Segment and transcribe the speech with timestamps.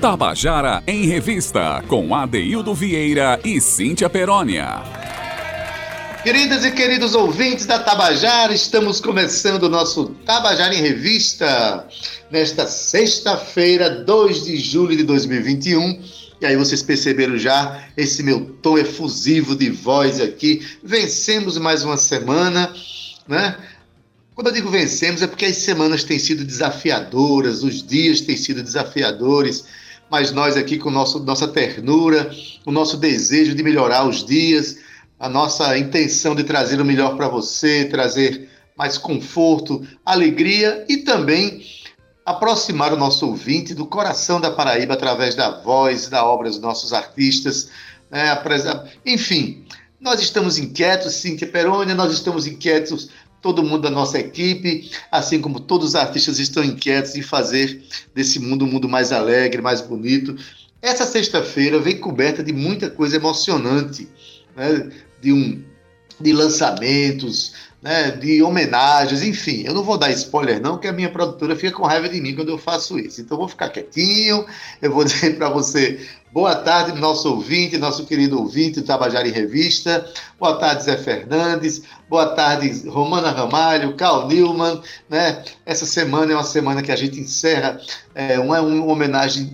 [0.00, 4.82] Tabajara em Revista, com Adeildo Vieira e Cíntia Perónia.
[6.22, 11.86] Queridas e queridos ouvintes da Tabajara, estamos começando o nosso Tabajara em Revista
[12.30, 16.02] nesta sexta-feira, 2 de julho de 2021.
[16.40, 20.66] E aí vocês perceberam já esse meu tom efusivo de voz aqui.
[20.82, 22.72] Vencemos mais uma semana,
[23.28, 23.54] né?
[24.34, 28.62] Quando eu digo vencemos é porque as semanas têm sido desafiadoras, os dias têm sido
[28.62, 29.66] desafiadores
[30.10, 32.30] mas nós aqui com nosso, nossa ternura,
[32.66, 34.78] o nosso desejo de melhorar os dias,
[35.18, 41.62] a nossa intenção de trazer o melhor para você, trazer mais conforto, alegria e também
[42.24, 46.92] aproximar o nosso ouvinte do coração da Paraíba através da voz, da obra dos nossos
[46.92, 47.70] artistas.
[48.10, 48.26] Né?
[49.04, 49.64] Enfim,
[50.00, 53.10] nós estamos inquietos, Cíntia Perônia, nós estamos inquietos
[53.40, 57.82] todo mundo da nossa equipe, assim como todos os artistas estão inquietos em fazer
[58.14, 60.36] desse mundo um mundo mais alegre, mais bonito.
[60.82, 64.08] Essa sexta-feira vem coberta de muita coisa emocionante,
[64.56, 64.90] né?
[65.20, 65.62] de, um,
[66.20, 68.10] de lançamentos, né?
[68.12, 69.62] de homenagens, enfim.
[69.64, 72.34] Eu não vou dar spoiler não, que a minha produtora fica com raiva de mim
[72.34, 73.20] quando eu faço isso.
[73.20, 74.44] Então eu vou ficar quietinho,
[74.80, 76.00] eu vou dizer para você
[76.32, 80.08] Boa tarde, nosso ouvinte, nosso querido ouvinte do Tabajara em Revista.
[80.38, 81.82] Boa tarde, Zé Fernandes.
[82.08, 84.80] Boa tarde, Romana Ramalho, Carl Newman.
[85.08, 85.42] Né?
[85.66, 87.80] Essa semana é uma semana que a gente encerra
[88.14, 89.50] é, uma, uma homenagem.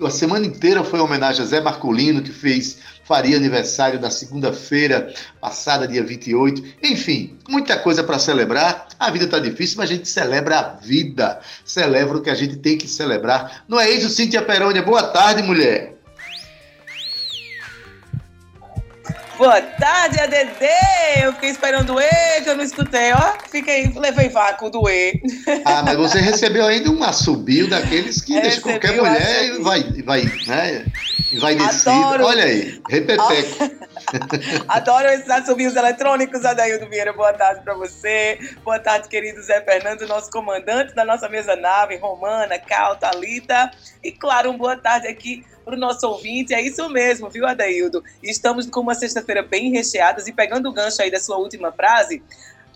[0.00, 5.14] A semana inteira foi uma homenagem a Zé Marcolino, que fez faria aniversário na segunda-feira
[5.40, 6.62] passada, dia 28.
[6.82, 8.88] Enfim, muita coisa para celebrar.
[8.98, 11.40] A vida está difícil, mas a gente celebra a vida.
[11.64, 13.64] Celebra o que a gente tem que celebrar.
[13.68, 14.82] Não é isso, Cíntia Perônia?
[14.82, 15.85] Boa tarde, mulher.
[19.38, 20.66] Boa tarde, ADD!
[21.22, 23.34] Eu fiquei esperando o E, que eu não escutei, ó.
[23.50, 25.20] Fiquei, levei vácuo do E.
[25.62, 30.22] Ah, mas você recebeu ainda um assobio daqueles que deixa qualquer mulher e vai, vai,
[30.46, 30.86] né?
[31.30, 31.92] E vai descer.
[31.92, 33.86] Olha aí, repeteco.
[34.68, 37.12] Adoro esses assobios eletrônicos, Adaildo Vieira.
[37.12, 38.38] Boa tarde para você.
[38.64, 43.70] Boa tarde, querido Zé Fernando, nosso comandante da nossa mesa nave, Romana, Cal, Thalita.
[44.02, 46.54] E, claro, um boa tarde aqui para o nosso ouvinte.
[46.54, 48.02] É isso mesmo, viu, Adaildo?
[48.22, 52.22] Estamos com uma sexta-feira bem recheada e pegando o gancho aí da sua última frase,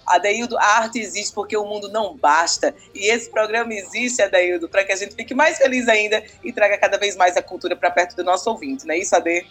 [0.04, 2.74] Adaildo, a arte existe porque o mundo não basta.
[2.92, 6.76] E esse programa existe, Adaildo, para que a gente fique mais feliz ainda e traga
[6.78, 9.46] cada vez mais a cultura para perto do nosso ouvinte, não é isso, Ade?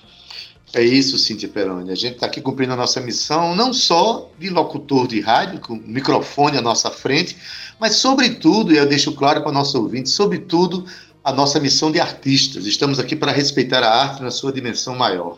[0.73, 1.91] É isso, Cíntia Peroni.
[1.91, 5.73] A gente está aqui cumprindo a nossa missão, não só de locutor de rádio, com
[5.73, 7.37] o microfone à nossa frente,
[7.79, 10.85] mas, sobretudo, e eu deixo claro para o nosso ouvinte, sobretudo,
[11.23, 12.65] a nossa missão de artistas.
[12.65, 15.37] Estamos aqui para respeitar a arte na sua dimensão maior.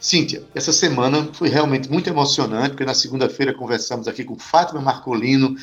[0.00, 5.56] Cíntia, essa semana foi realmente muito emocionante, porque na segunda-feira conversamos aqui com Fátima Marcolino,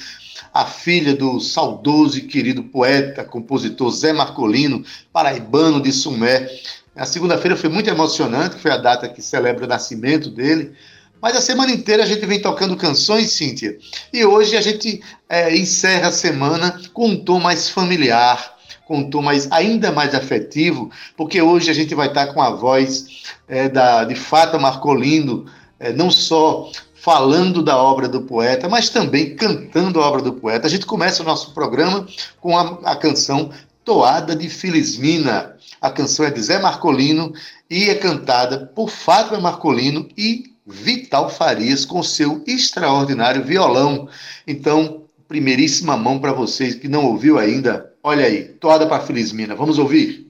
[0.54, 6.50] a filha do saudoso e querido poeta, compositor Zé Marcolino, paraibano de Sumé.
[6.96, 10.74] A segunda-feira foi muito emocionante, foi a data que celebra o nascimento dele.
[11.22, 13.78] Mas a semana inteira a gente vem tocando canções, Cíntia.
[14.12, 18.53] E hoje a gente é, encerra a semana com um tom mais familiar,
[18.96, 23.24] um tom mais, ainda mais afetivo, porque hoje a gente vai estar com a voz
[23.48, 25.46] é, da, de Fata Marcolino,
[25.80, 30.68] é, não só falando da obra do poeta, mas também cantando a obra do poeta.
[30.68, 32.08] A gente começa o nosso programa
[32.40, 33.52] com a, a canção
[33.84, 35.58] Toada de Filismina.
[35.82, 37.34] A canção é de Zé Marcolino
[37.70, 44.08] e é cantada por Fátima Marcolino e Vital Farias com seu extraordinário violão.
[44.48, 47.93] Então, primeiríssima mão para vocês que não ouviu ainda.
[48.04, 49.56] Olha aí, toada para Felizmina.
[49.56, 50.23] Vamos ouvir?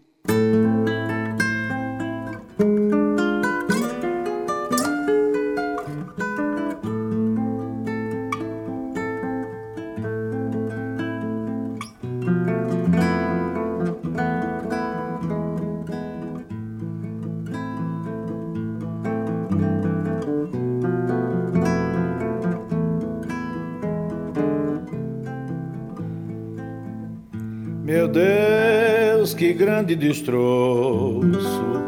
[29.83, 31.83] Grande destroço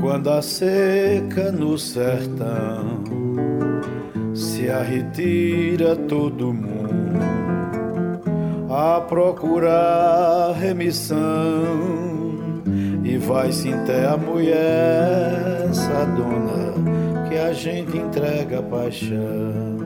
[0.00, 3.02] quando a seca no sertão
[4.34, 7.16] se arretira todo mundo
[8.68, 11.16] a procurar remissão
[13.02, 15.70] e vai-se até a mulher
[16.16, 19.76] dona que a gente entrega paixão.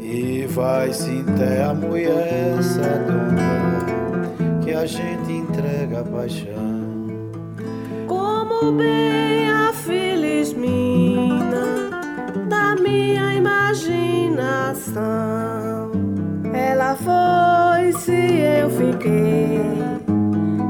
[0.00, 2.58] E vai-se até a mulher
[3.06, 3.82] dona
[4.62, 5.41] que a gente
[6.04, 6.82] paixão.
[8.06, 11.90] Como bem a feliz mina
[12.48, 15.02] da minha imaginação.
[16.52, 19.60] Ela foi se eu fiquei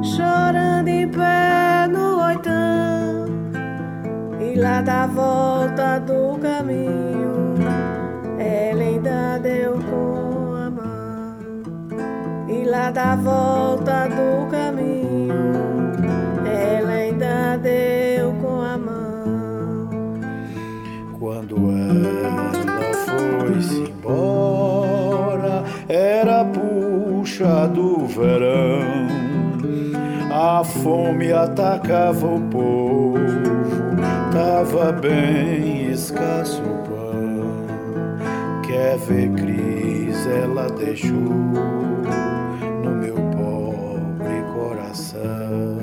[0.03, 3.27] chorando em pé no oitão
[4.41, 7.55] e lá da volta do caminho
[8.39, 11.37] ela ainda deu com a mão
[12.49, 13.72] e lá da volta
[28.13, 29.09] verão.
[30.31, 33.19] A fome atacava o povo,
[34.33, 38.63] tava bem escasso o pão.
[38.63, 41.15] Quer ver Cris, ela deixou
[42.83, 45.79] no meu pobre coração.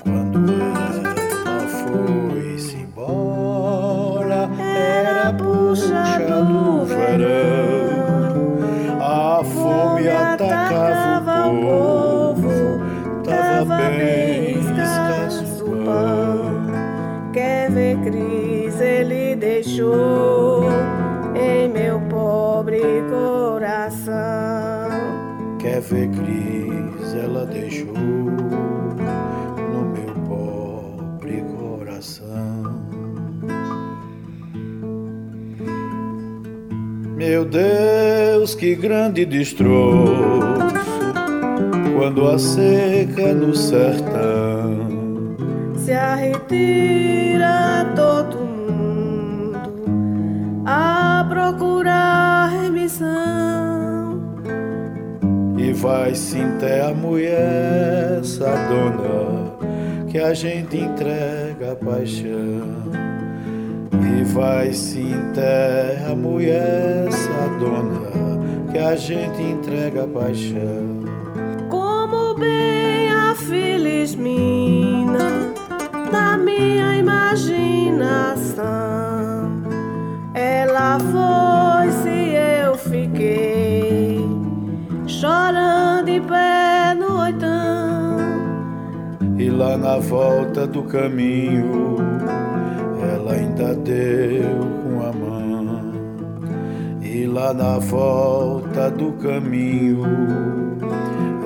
[0.00, 6.23] Quando ela foi-se embora, era puxa
[25.90, 32.62] Ver Cris, ela deixou no meu pobre coração.
[37.16, 40.14] Meu Deus, que grande destroço
[41.94, 44.88] quando a seca no sertão
[45.76, 49.58] Se retira todo mundo
[50.64, 53.33] a procurar remissão.
[55.84, 59.52] Vai se enterra a mulher sadona
[60.08, 62.90] que a gente entrega a paixão.
[63.92, 68.08] E vai se enterra a mulher sadona
[68.72, 71.04] que a gente entrega a paixão.
[71.68, 74.63] Como bem a feliz mina
[89.56, 91.96] lá na volta do caminho,
[93.12, 95.94] ela ainda deu com a mão.
[97.00, 100.02] E lá na volta do caminho,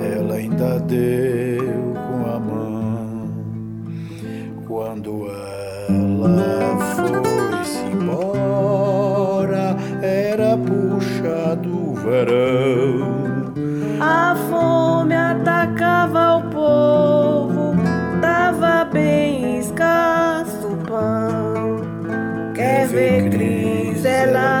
[0.01, 3.29] ela ainda deu com a mão.
[4.67, 13.08] Quando ela foi-se embora, era puxa do verão.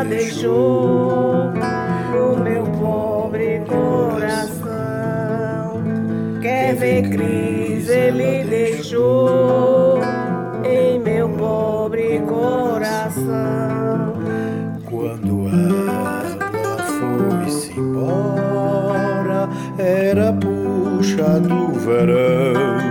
[0.03, 1.51] Deixou
[2.11, 4.69] no meu pobre coração.
[6.41, 9.99] Quer ver Cris, ele deixou
[10.63, 14.13] em meu pobre coração.
[14.89, 16.23] Quando ela
[16.99, 22.89] foi-se embora, era puxa do verão.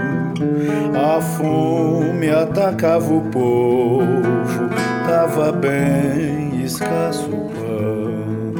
[0.94, 4.68] A fome atacava o povo,
[5.06, 8.52] tava bem escasso pão.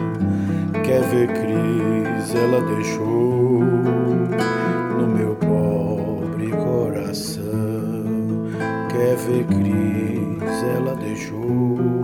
[0.83, 3.63] Quer ver Cris, ela deixou
[4.99, 7.45] no meu pobre coração.
[8.91, 11.98] Quer ver Cris, ela deixou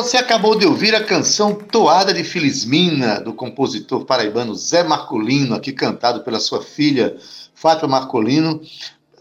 [0.00, 5.74] Você acabou de ouvir a canção Toada de Filismina, do compositor paraibano Zé Marcolino, aqui
[5.74, 7.18] cantado pela sua filha
[7.54, 8.62] Fátima Marcolino,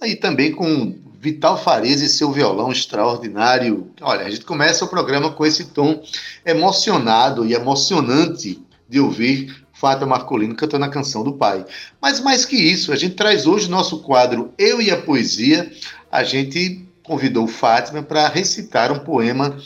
[0.02, 3.92] e também com Vital Fares e seu violão extraordinário.
[4.00, 6.02] Olha, a gente começa o programa com esse tom
[6.46, 11.66] emocionado e emocionante de ouvir Fátima Marcolino cantando a canção do pai.
[12.02, 15.70] Mas mais que isso, a gente traz hoje o nosso quadro Eu e a Poesia.
[16.10, 19.58] A gente convidou Fátima para recitar um poema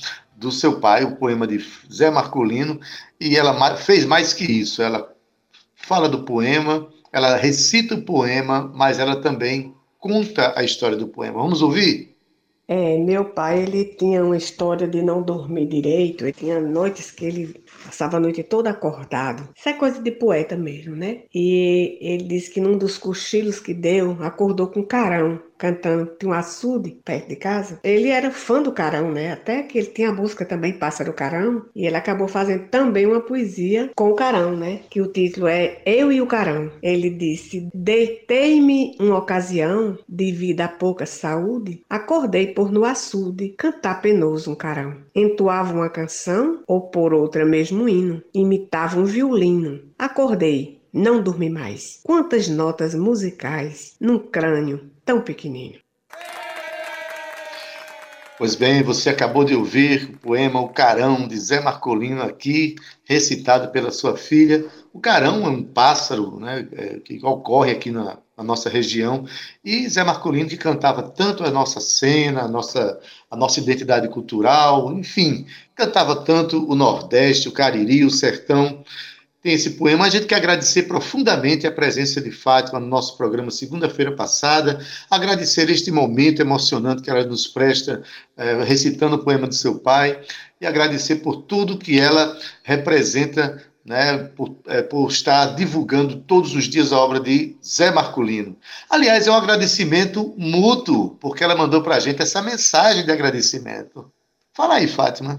[0.44, 2.80] do seu pai, o poema de Zé Marcolino,
[3.20, 4.82] e ela fez mais que isso.
[4.82, 5.12] Ela
[5.76, 11.42] fala do poema, ela recita o poema, mas ela também conta a história do poema.
[11.42, 12.14] Vamos ouvir?
[12.66, 17.26] É, meu pai, ele tinha uma história de não dormir direito, ele tinha noites que
[17.26, 19.50] ele passava a noite toda acordado.
[19.56, 21.24] Isso é coisa de poeta mesmo, né?
[21.36, 25.42] E ele disse que num dos cochilos que deu, acordou com carão.
[25.58, 27.80] Cantando, tinha um açude perto de casa.
[27.84, 29.32] Ele era fã do Carão, né?
[29.32, 33.22] Até que ele tinha a música também Pássaro Carão, e ele acabou fazendo também uma
[33.22, 34.82] poesia com o Carão, né?
[34.90, 36.72] Que o título é Eu e o Carão.
[36.82, 44.02] Ele disse: Deitei-me uma ocasião de vida a pouca saúde, acordei por no açude cantar
[44.02, 44.98] penoso um carão.
[45.16, 49.82] Entoava uma canção ou por outra mesmo hino, imitava um violino.
[49.98, 52.00] Acordei, não dormi mais.
[52.04, 55.84] Quantas notas musicais num crânio tão pequenino.
[58.38, 63.72] Pois bem, você acabou de ouvir o poema O Carão, de Zé Marcolino, aqui, recitado
[63.72, 64.66] pela sua filha.
[64.92, 69.26] O carão é um pássaro né, é, que ocorre aqui na, na, nossa região,
[69.64, 74.92] e Zé Marcolino que cantava tanto a nossa cena, a nossa, a nossa identidade cultural,
[74.92, 75.46] enfim,
[75.76, 78.84] cantava tanto o Nordeste, o Cariri, o Sertão
[79.44, 80.06] tem esse poema.
[80.06, 84.80] A gente quer agradecer profundamente a presença de Fátima no nosso programa segunda-feira passada,
[85.12, 88.02] agradecer este momento emocionante que ela nos presta
[88.38, 90.22] é, recitando o poema do seu pai
[90.62, 93.62] e agradecer por tudo que ela representa.
[93.86, 98.56] Né, por, é, por estar divulgando todos os dias a obra de Zé Marculino.
[98.90, 104.10] Aliás, é um agradecimento mútuo, porque ela mandou para a gente essa mensagem de agradecimento.
[104.54, 105.38] Fala aí, Fátima.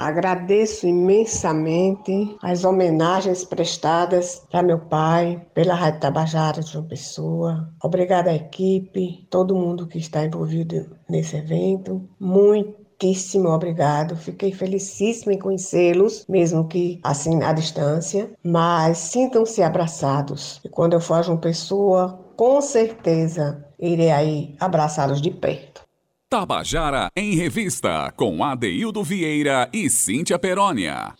[0.00, 7.68] Agradeço imensamente as homenagens prestadas para meu pai, pela Rádio Tabajara de João Pessoa.
[7.82, 12.08] Obrigada à equipe, todo mundo que está envolvido nesse evento.
[12.18, 14.14] Muito muitíssimo obrigado.
[14.14, 18.30] Fiquei felicíssima em conhecê-los, mesmo que assim à distância.
[18.42, 20.60] Mas sintam-se abraçados.
[20.64, 25.89] E quando eu for a João Pessoa, com certeza irei aí abraçá-los de perto.
[26.30, 31.12] Tabajara em Revista, com Adeildo Vieira e Cíntia Perónia.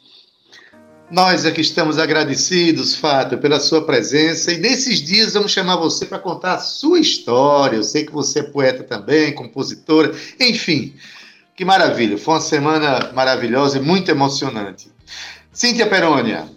[1.11, 4.53] Nós aqui estamos agradecidos, Fábio, pela sua presença.
[4.53, 7.75] E nesses dias vamos chamar você para contar a sua história.
[7.75, 10.95] Eu sei que você é poeta também, compositora, enfim.
[11.57, 12.17] Que maravilha.
[12.17, 14.93] Foi uma semana maravilhosa e muito emocionante.
[15.53, 16.49] Cíntia Perônia,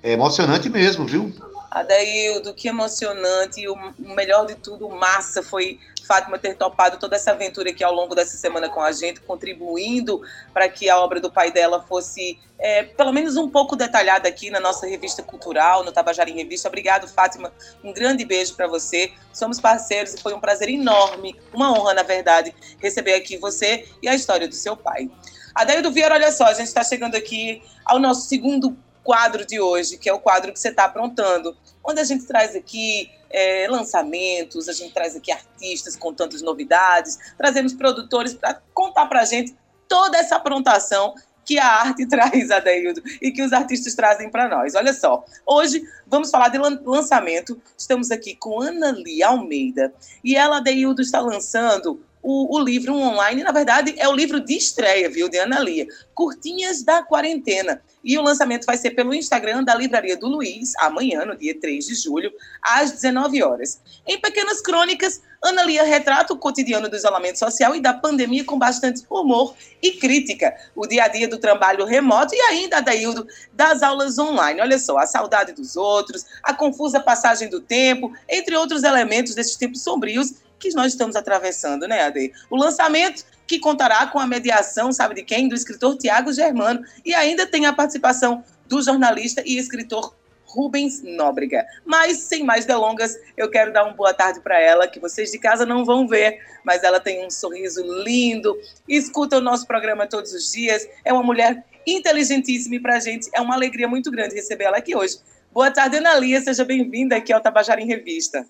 [0.00, 1.34] é emocionante mesmo, viu?
[1.72, 3.62] Adaildo, que emocionante.
[3.62, 7.92] E o melhor de tudo, massa, foi Fátima ter topado toda essa aventura aqui ao
[7.92, 10.20] longo dessa semana com a gente, contribuindo
[10.52, 14.50] para que a obra do pai dela fosse, é, pelo menos um pouco detalhada aqui
[14.50, 16.68] na nossa revista cultural, no Tabajara em Revista.
[16.68, 17.52] Obrigado, Fátima.
[17.82, 19.12] Um grande beijo para você.
[19.32, 24.08] Somos parceiros e foi um prazer enorme, uma honra, na verdade, receber aqui você e
[24.08, 25.10] a história do seu pai.
[25.54, 29.98] Adaildo Vieira, olha só, a gente está chegando aqui ao nosso segundo quadro de hoje,
[29.98, 34.68] que é o quadro que você está aprontando, onde a gente traz aqui é, lançamentos,
[34.68, 39.54] a gente traz aqui artistas contando as novidades, trazemos produtores para contar para a gente
[39.86, 44.74] toda essa aprontação que a arte traz, Adeildo, e que os artistas trazem para nós.
[44.74, 47.60] Olha só, hoje vamos falar de lançamento.
[47.76, 49.92] Estamos aqui com Ana Lia Almeida
[50.24, 53.44] e ela, Adeildo, está lançando o, o, livro online.
[53.44, 55.86] Na verdade, é o livro de estreia, viu, de Ana Lia.
[56.14, 57.82] Curtinhas da Quarentena.
[58.02, 61.86] E o lançamento vai ser pelo Instagram da Livraria do Luiz, amanhã, no dia 3
[61.86, 63.80] de julho, às 19 horas.
[64.06, 68.58] Em pequenas crônicas, Ana Lia retrata o cotidiano do isolamento social e da pandemia com
[68.58, 73.82] bastante humor e crítica, o dia a dia do trabalho remoto e ainda, Adaildo, das
[73.82, 74.60] aulas online.
[74.62, 79.56] Olha só, a saudade dos outros, a confusa passagem do tempo, entre outros elementos desses
[79.56, 82.32] tempos sombrios que nós estamos atravessando, né, Ade?
[82.50, 85.48] O lançamento que contará com a mediação, sabe de quem?
[85.48, 90.14] Do escritor Tiago Germano e ainda tem a participação do jornalista e escritor
[90.54, 91.66] Rubens Nóbrega.
[91.84, 95.38] Mas, sem mais delongas, eu quero dar uma boa tarde para ela, que vocês de
[95.38, 98.56] casa não vão ver, mas ela tem um sorriso lindo,
[98.88, 103.28] escuta o nosso programa todos os dias, é uma mulher inteligentíssima e para a gente
[103.34, 105.18] é uma alegria muito grande receber ela aqui hoje.
[105.52, 108.46] Boa tarde, Ana Lia, seja bem-vinda aqui ao Tabajara em Revista.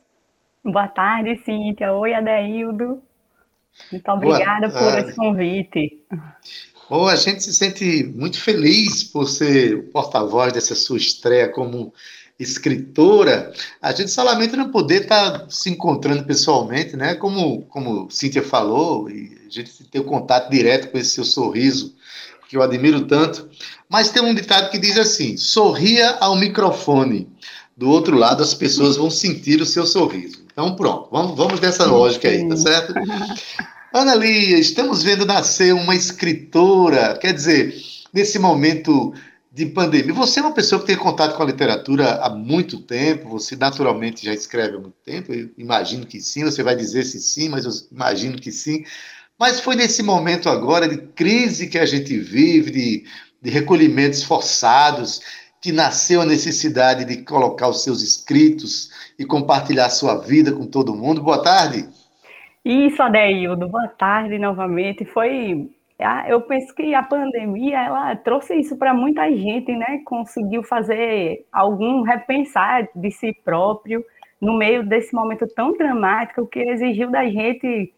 [0.64, 1.92] Boa tarde, Cíntia.
[1.92, 3.02] Oi, Adeildo.
[3.92, 6.00] Muito obrigada por esse convite.
[6.88, 11.92] Oh, a gente se sente muito feliz por ser o porta-voz dessa sua estreia como
[12.38, 13.52] escritora.
[13.82, 17.14] A gente só lamenta não poder estar se encontrando pessoalmente, né?
[17.14, 21.94] Como, como Cíntia falou, e a gente ter o contato direto com esse seu sorriso,
[22.48, 23.50] que eu admiro tanto.
[23.86, 27.28] Mas tem um ditado que diz assim: sorria ao microfone.
[27.76, 30.43] Do outro lado, as pessoas vão sentir o seu sorriso.
[30.54, 32.94] Então, pronto, vamos, vamos nessa lógica aí, tá certo?
[33.92, 37.74] Ana Lia, estamos vendo nascer uma escritora, quer dizer,
[38.12, 39.12] nesse momento
[39.52, 40.14] de pandemia.
[40.14, 44.24] Você é uma pessoa que tem contato com a literatura há muito tempo, você naturalmente
[44.24, 47.64] já escreve há muito tempo, eu imagino que sim, você vai dizer se sim, mas
[47.64, 48.84] eu imagino que sim.
[49.36, 53.04] Mas foi nesse momento agora de crise que a gente vive, de,
[53.42, 55.20] de recolhimentos forçados,
[55.64, 60.94] que nasceu a necessidade de colocar os seus escritos e compartilhar sua vida com todo
[60.94, 61.22] mundo.
[61.22, 61.88] Boa tarde.
[62.62, 65.06] Isso, Adeildo, boa tarde novamente.
[65.06, 65.70] Foi,
[66.28, 70.02] eu penso que a pandemia ela trouxe isso para muita gente, né?
[70.04, 74.04] Conseguiu fazer algum repensar de si próprio
[74.38, 77.90] no meio desse momento tão dramático que exigiu da gente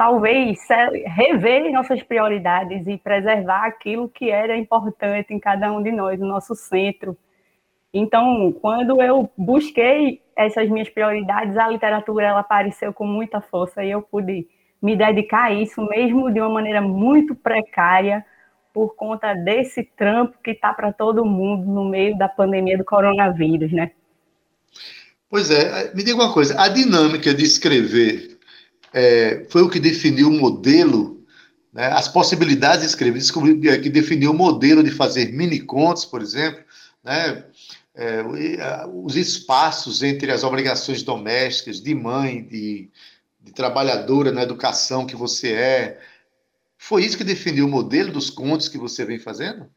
[0.00, 0.58] talvez
[1.04, 6.26] rever nossas prioridades e preservar aquilo que era importante em cada um de nós, no
[6.26, 7.14] nosso centro.
[7.92, 13.90] Então, quando eu busquei essas minhas prioridades, a literatura ela apareceu com muita força e
[13.90, 14.48] eu pude
[14.80, 18.24] me dedicar a isso, mesmo de uma maneira muito precária,
[18.72, 23.70] por conta desse trampo que está para todo mundo no meio da pandemia do coronavírus,
[23.70, 23.90] né?
[25.28, 28.29] Pois é, me diga uma coisa, a dinâmica de escrever
[28.92, 31.24] é, foi o que definiu o modelo,
[31.72, 33.20] né, as possibilidades de escrever,
[33.68, 36.62] é, que definiu o modelo de fazer mini contos, por exemplo,
[37.02, 37.44] né,
[37.94, 38.22] é,
[38.92, 42.88] os espaços entre as obrigações domésticas, de mãe, de,
[43.40, 46.00] de trabalhadora na educação que você é.
[46.78, 49.68] Foi isso que definiu o modelo dos contos que você vem fazendo?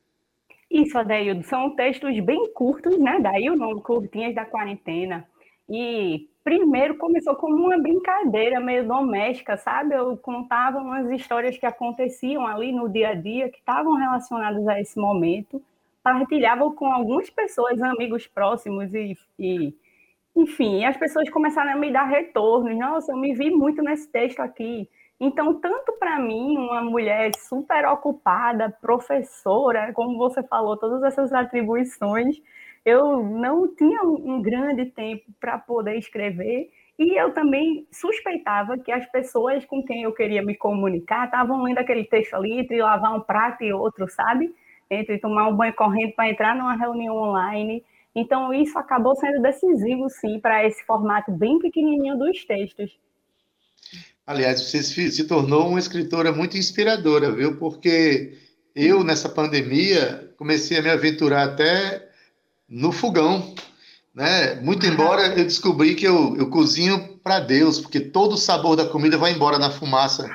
[0.72, 1.44] Isso, Adaildo.
[1.44, 3.20] São textos bem curtos, né?
[3.22, 5.28] Daí o nome Curtinhas da Quarentena.
[5.70, 9.96] E primeiro começou como uma brincadeira meio doméstica, sabe?
[9.96, 14.80] Eu contava umas histórias que aconteciam ali no dia a dia, que estavam relacionadas a
[14.80, 15.62] esse momento
[16.04, 19.74] partilhava com algumas pessoas, amigos próximos e, e
[20.36, 22.78] enfim, as pessoas começaram a me dar retornos.
[22.78, 24.90] Nossa, eu me vi muito nesse texto aqui.
[25.20, 32.42] Então, tanto para mim, uma mulher super ocupada, professora, como você falou, todas essas atribuições,
[32.86, 36.70] eu não tinha um grande tempo para poder escrever.
[37.00, 41.80] E eu também suspeitava que as pessoas com quem eu queria me comunicar estavam lendo
[41.80, 44.54] aquele texto ali entre lavar um prato e outro, sabe?
[44.90, 47.84] entre tomar um banho correndo para entrar numa reunião online.
[48.16, 52.92] Então, isso acabou sendo decisivo, sim, para esse formato bem pequenininho dos textos.
[54.26, 57.58] Aliás, você se tornou uma escritora muito inspiradora, viu?
[57.58, 58.38] Porque
[58.76, 62.08] eu, nessa pandemia, comecei a me aventurar até
[62.74, 63.54] no fogão.
[64.14, 64.56] Né?
[64.56, 68.86] Muito embora eu descobri que eu, eu cozinho para Deus, porque todo o sabor da
[68.86, 70.30] comida vai embora na fumaça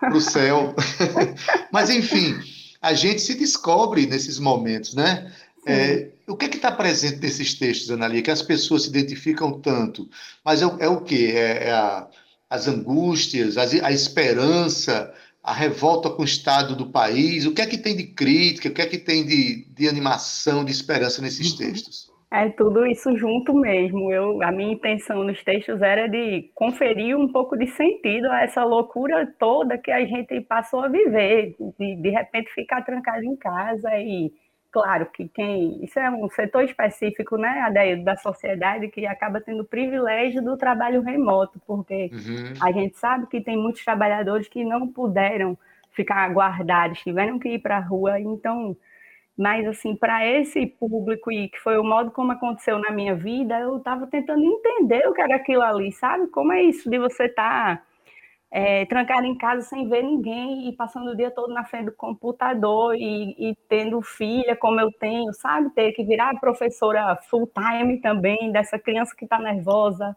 [0.00, 0.74] para o céu.
[1.70, 2.34] Mas, enfim,
[2.80, 5.30] a gente se descobre nesses momentos, né?
[5.66, 10.08] É, o que é está presente nesses textos, Analia, que as pessoas se identificam tanto?
[10.44, 11.32] Mas é, é o quê?
[11.34, 12.06] É, é a,
[12.50, 15.12] as angústias, a, a esperança,
[15.44, 17.44] a revolta com o estado do país?
[17.44, 18.70] O que é que tem de crítica?
[18.70, 21.58] O que é que tem de, de animação, de esperança nesses uhum.
[21.58, 22.14] textos?
[22.32, 24.10] É tudo isso junto mesmo.
[24.10, 28.64] Eu, a minha intenção nos textos era de conferir um pouco de sentido a essa
[28.64, 33.90] loucura toda que a gente passou a viver, de de repente ficar trancado em casa
[33.98, 34.32] e
[34.74, 39.62] claro que quem isso é um setor específico, né, Adeio, da sociedade que acaba tendo
[39.62, 42.54] o privilégio do trabalho remoto, porque uhum.
[42.60, 45.56] a gente sabe que tem muitos trabalhadores que não puderam
[45.92, 48.76] ficar guardados, tiveram que ir para a rua, então
[49.36, 53.58] mas, assim, para esse público, e que foi o modo como aconteceu na minha vida,
[53.58, 56.28] eu estava tentando entender o que era aquilo ali, sabe?
[56.28, 57.82] Como é isso de você estar tá,
[58.56, 61.92] é, trancado em casa sem ver ninguém e passando o dia todo na frente do
[61.92, 65.70] computador e, e tendo filha como eu tenho, sabe?
[65.70, 70.16] Ter que virar professora full time também dessa criança que está nervosa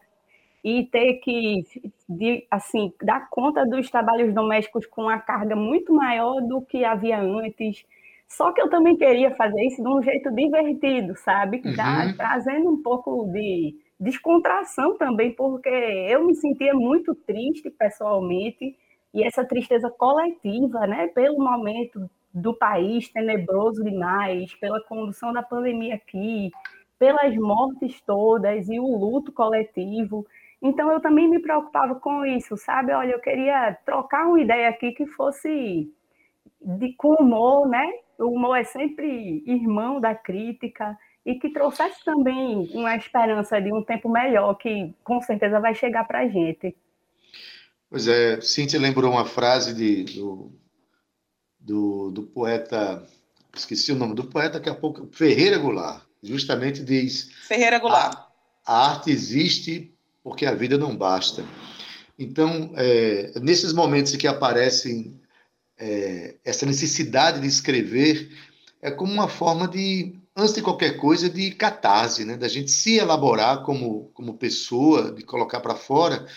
[0.64, 1.64] e ter que,
[2.08, 7.20] de, assim, dar conta dos trabalhos domésticos com uma carga muito maior do que havia
[7.20, 7.86] antes
[8.28, 11.62] só que eu também queria fazer isso de um jeito divertido, sabe?
[11.66, 12.14] Uhum.
[12.18, 18.78] trazendo um pouco de descontração também, porque eu me sentia muito triste pessoalmente,
[19.14, 25.96] e essa tristeza coletiva, né, pelo momento do país tenebroso demais, pela condução da pandemia
[25.96, 26.52] aqui,
[27.00, 30.26] pelas mortes todas e o luto coletivo.
[30.62, 32.92] Então eu também me preocupava com isso, sabe?
[32.92, 35.92] Olha, eu queria trocar uma ideia aqui que fosse
[36.62, 37.92] de com humor, né?
[38.20, 43.84] o humor é sempre irmão da crítica e que trouxesse também uma esperança de um
[43.84, 46.74] tempo melhor que com certeza vai chegar para a gente.
[47.90, 50.54] Pois é, Cíntia lembrou uma frase de, do,
[51.60, 53.06] do, do, poeta,
[53.54, 57.30] esqueci o nome do poeta, daqui a pouco, Ferreira Goulart, justamente diz...
[57.46, 58.16] Ferreira Goulart.
[58.66, 61.44] A, a arte existe porque a vida não basta.
[62.18, 65.20] Então, é, nesses momentos em que aparecem
[65.78, 68.32] é, essa necessidade de escrever
[68.82, 72.38] é como uma forma de, antes de qualquer coisa, de catarse, né?
[72.38, 76.28] da gente se elaborar como, como pessoa, de colocar para fora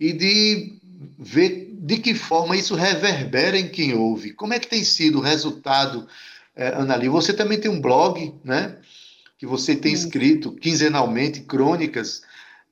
[0.00, 0.78] e de
[1.18, 4.32] ver de que forma isso reverbera em quem ouve.
[4.32, 6.08] Como é que tem sido o resultado,
[6.56, 7.06] é, Anali?
[7.10, 8.78] Você também tem um blog, né?
[9.36, 12.22] Que você tem escrito quinzenalmente crônicas.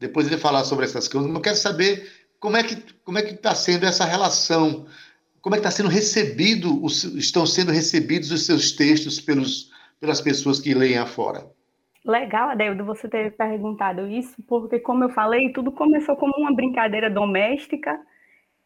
[0.00, 1.32] Depois ele falar sobre essas crônicas.
[1.32, 4.86] Mas eu quero saber como é que como é que está sendo essa relação?
[5.42, 9.71] Como é que está sendo recebido, os, estão sendo recebidos os seus textos pelos,
[10.02, 11.46] pelas pessoas que leem afora?
[12.04, 17.08] Legal, Adeildo, você ter perguntado isso, porque, como eu falei, tudo começou como uma brincadeira
[17.08, 17.96] doméstica,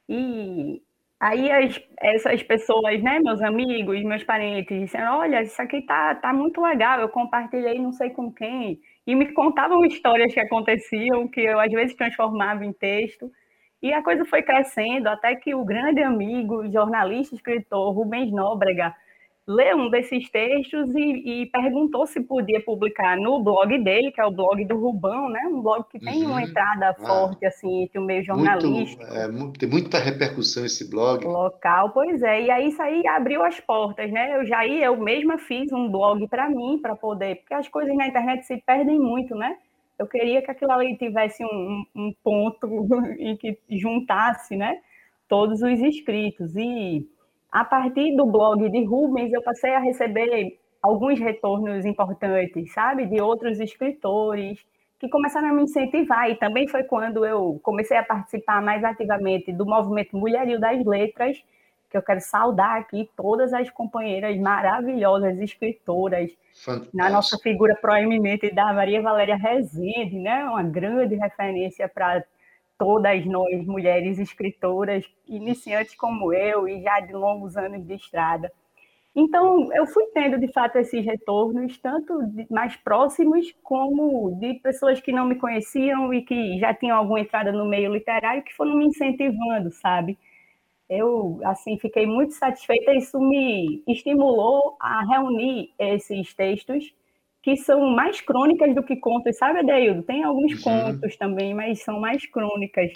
[0.09, 0.81] e
[1.21, 6.33] aí as, essas pessoas, né, meus amigos, meus parentes, disseram, olha, isso aqui tá, tá
[6.33, 11.43] muito legal, eu compartilhei não sei com quem, e me contavam histórias que aconteciam, que
[11.43, 13.31] eu às vezes transformava em texto,
[13.83, 18.95] e a coisa foi crescendo até que o grande amigo, jornalista, escritor Rubens Nóbrega,
[19.47, 24.25] leu um desses textos e, e, perguntou se podia publicar no blog dele, que é
[24.25, 25.41] o blog do Rubão, né?
[25.47, 26.33] Um blog que tem uhum.
[26.33, 26.95] uma entrada ah.
[26.95, 29.05] forte assim entre o meio jornalístico.
[29.05, 31.25] Muito, é, tem muita repercussão esse blog.
[31.25, 32.43] Local, pois é.
[32.43, 34.37] E aí isso aí abriu as portas, né?
[34.37, 37.97] Eu já ia, eu mesma fiz um blog para mim, para poder, porque as coisas
[37.97, 39.57] na internet se perdem muito, né?
[39.97, 42.67] Eu queria que aquilo ali tivesse um, um ponto
[43.19, 44.81] em que juntasse, né?
[45.29, 47.07] Todos os inscritos e
[47.57, 53.19] a partir do blog de Rubens, eu passei a receber alguns retornos importantes, sabe, de
[53.19, 54.63] outros escritores
[54.99, 56.29] que começaram a me incentivar.
[56.29, 61.43] E também foi quando eu comecei a participar mais ativamente do movimento Mulherio das Letras,
[61.89, 66.31] que eu quero saudar aqui todas as companheiras maravilhosas escritoras,
[66.63, 66.95] Fantástico.
[66.95, 70.45] na nossa figura proeminente da Maria Valéria Rezende, né?
[70.45, 72.23] uma grande referência para
[72.79, 78.53] todas nós, mulheres escritoras, iniciantes como eu e já de longos anos de estrada.
[79.15, 82.13] Então, eu fui tendo, de fato, esses retornos, tanto
[82.51, 87.51] mais próximos, como de pessoas que não me conheciam e que já tinham alguma entrada
[87.51, 90.19] no meio literário, que foram me incentivando, sabe?
[90.89, 96.95] Eu, assim, fiquei muito satisfeita, isso me estimulou a reunir esses textos
[97.47, 100.03] que são mais crônicas do que contos, sabe, Adeildo?
[100.03, 100.63] Tem alguns uhum.
[100.63, 102.91] contos também, mas são mais crônicas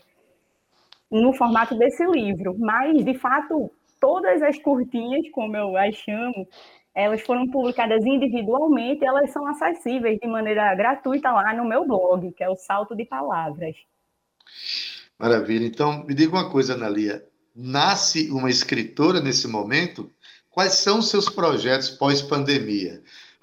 [1.08, 2.56] no formato desse livro.
[2.58, 6.48] Mas, de fato, todas as curtinhas, como eu as chamo,
[6.92, 12.42] elas foram publicadas individualmente, elas são acessíveis de maneira gratuita lá no meu blog, que
[12.42, 13.76] é o Salto de Palavras.
[15.16, 15.64] Maravilha.
[15.64, 17.24] Então, me diga uma coisa, Analia.
[17.54, 20.10] Nasce uma escritora nesse momento?
[20.50, 23.00] Quais são os seus projetos pós-pandemia?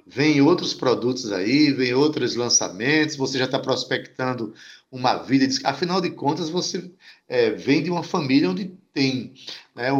[0.09, 4.53] Vem outros produtos aí, vem outros lançamentos, você já está prospectando
[4.91, 5.45] uma vida.
[5.65, 6.89] Afinal de contas, você
[7.27, 9.33] é, vem de uma família onde tem
[9.75, 9.97] né, o,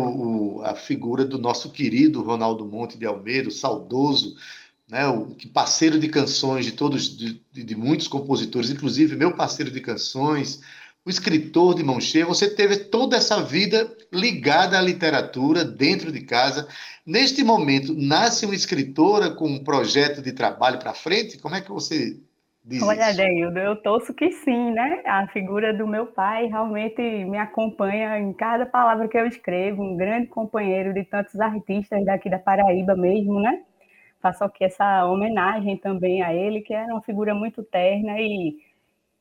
[0.58, 4.36] o, a figura do nosso querido Ronaldo Monte de Almeida, saudoso,
[4.90, 9.82] né, o parceiro de canções de todos, de, de muitos compositores, inclusive meu parceiro de
[9.82, 10.62] canções,
[11.08, 16.26] o escritor de mão cheia, você teve toda essa vida ligada à literatura dentro de
[16.26, 16.68] casa.
[17.06, 21.40] Neste momento, nasce uma escritora com um projeto de trabalho para frente?
[21.40, 22.18] Como é que você
[22.62, 25.02] diz Olha, Deildo, eu torço que sim, né?
[25.06, 29.96] A figura do meu pai realmente me acompanha em cada palavra que eu escrevo, um
[29.96, 33.62] grande companheiro de tantos artistas daqui da Paraíba mesmo, né?
[34.22, 38.67] Faço aqui essa homenagem também a ele, que era uma figura muito terna e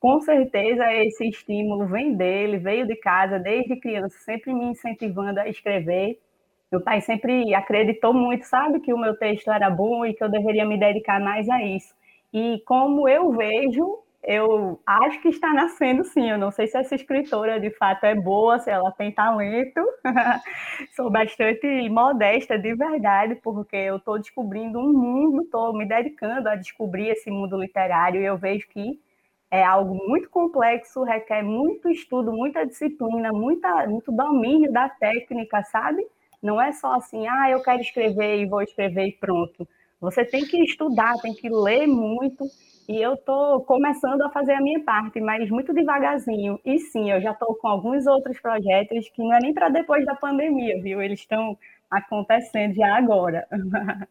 [0.01, 5.49] com certeza esse estímulo vem dele, veio de casa desde criança, sempre me incentivando a
[5.49, 6.19] escrever.
[6.71, 10.29] Meu pai sempre acreditou muito, sabe, que o meu texto era bom e que eu
[10.31, 11.95] deveria me dedicar mais a isso.
[12.33, 16.29] E como eu vejo, eu acho que está nascendo sim.
[16.29, 19.81] Eu não sei se essa escritora de fato é boa, se ela tem talento.
[20.97, 26.57] Sou bastante modesta de verdade, porque eu estou descobrindo um mundo, estou me dedicando a
[26.57, 29.01] descobrir esse mundo literário e eu vejo que
[29.51, 36.07] é algo muito complexo, requer muito estudo, muita disciplina, muita, muito domínio da técnica, sabe?
[36.43, 39.67] Não é só assim, ah, eu quero escrever e vou escrever e pronto.
[40.01, 42.45] Você tem que estudar, tem que ler muito,
[42.89, 46.61] e eu estou começando a fazer a minha parte, mas muito devagarzinho.
[46.65, 50.05] E sim, eu já estou com alguns outros projetos que não é nem para depois
[50.07, 51.03] da pandemia, viu?
[51.03, 51.59] Eles estão
[51.91, 53.47] acontecendo já agora.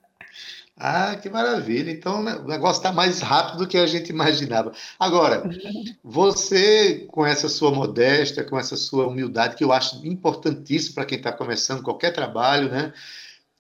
[0.78, 1.90] Ah, que maravilha.
[1.90, 4.74] Então né, o negócio está mais rápido do que a gente imaginava.
[5.00, 5.50] Agora,
[6.04, 11.18] você, com essa sua modéstia, com essa sua humildade, que eu acho importantíssimo para quem
[11.18, 12.94] está começando qualquer trabalho, né?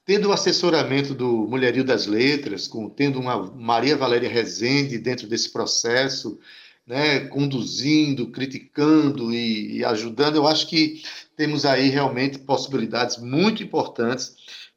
[0.05, 5.51] Tendo o assessoramento do Mulherio das Letras, com, tendo uma Maria Valéria Rezende dentro desse
[5.51, 6.37] processo,
[6.85, 11.01] né, conduzindo, criticando e, e ajudando, eu acho que
[11.35, 14.35] temos aí realmente possibilidades muito importantes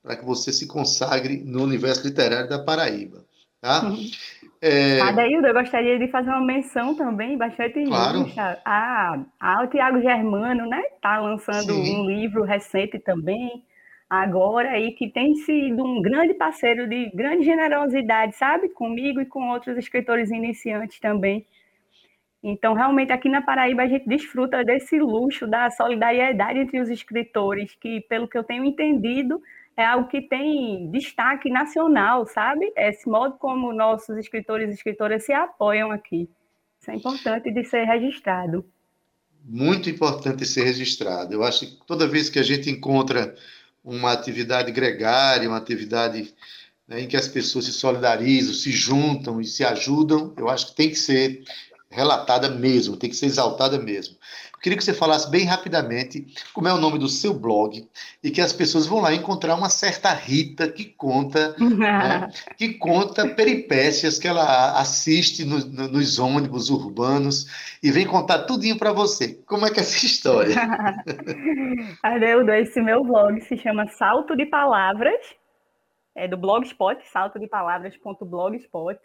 [0.09, 3.27] para que você se consagre no universo literário da Paraíba.
[3.61, 3.85] Tá?
[3.85, 4.07] Uhum.
[4.63, 5.03] É...
[5.03, 8.27] Adaildo, eu gostaria de fazer uma menção também, bastante claro.
[8.65, 10.81] a, a, o Tiago Germano, né?
[10.95, 11.97] Está lançando Sim.
[11.97, 13.63] um livro recente também,
[14.09, 18.71] agora, e que tem sido um grande parceiro de grande generosidade, sabe?
[18.71, 21.45] Comigo e com outros escritores iniciantes também.
[22.43, 27.77] Então, realmente, aqui na Paraíba, a gente desfruta desse luxo da solidariedade entre os escritores,
[27.79, 29.43] que, pelo que eu tenho entendido,
[29.79, 32.73] é algo que tem destaque nacional, sabe?
[32.77, 36.29] Esse modo como nossos escritores e escritoras se apoiam aqui.
[36.81, 38.67] Isso é importante de ser registrado.
[39.45, 41.33] Muito importante ser registrado.
[41.33, 43.37] Eu acho que toda vez que a gente encontra
[43.85, 46.35] uma atividade gregária, uma atividade
[46.89, 50.75] né, em que as pessoas se solidarizam, se juntam e se ajudam, eu acho que
[50.75, 51.45] tem que ser
[51.89, 54.17] relatada mesmo, tem que ser exaltada mesmo.
[54.59, 57.89] Eu queria que você falasse bem rapidamente como é o nome do seu blog
[58.25, 63.29] e que as pessoas vão lá encontrar uma certa Rita que conta né, que conta
[63.29, 67.47] peripécias que ela assiste no, no, nos ônibus urbanos
[67.81, 69.35] e vem contar tudinho para você.
[69.47, 70.57] Como é que é essa história?
[72.03, 75.21] Adeudo, esse meu blog se chama Salto de Palavras,
[76.17, 78.99] é do Blogspot, saltodepalavras.blogspot.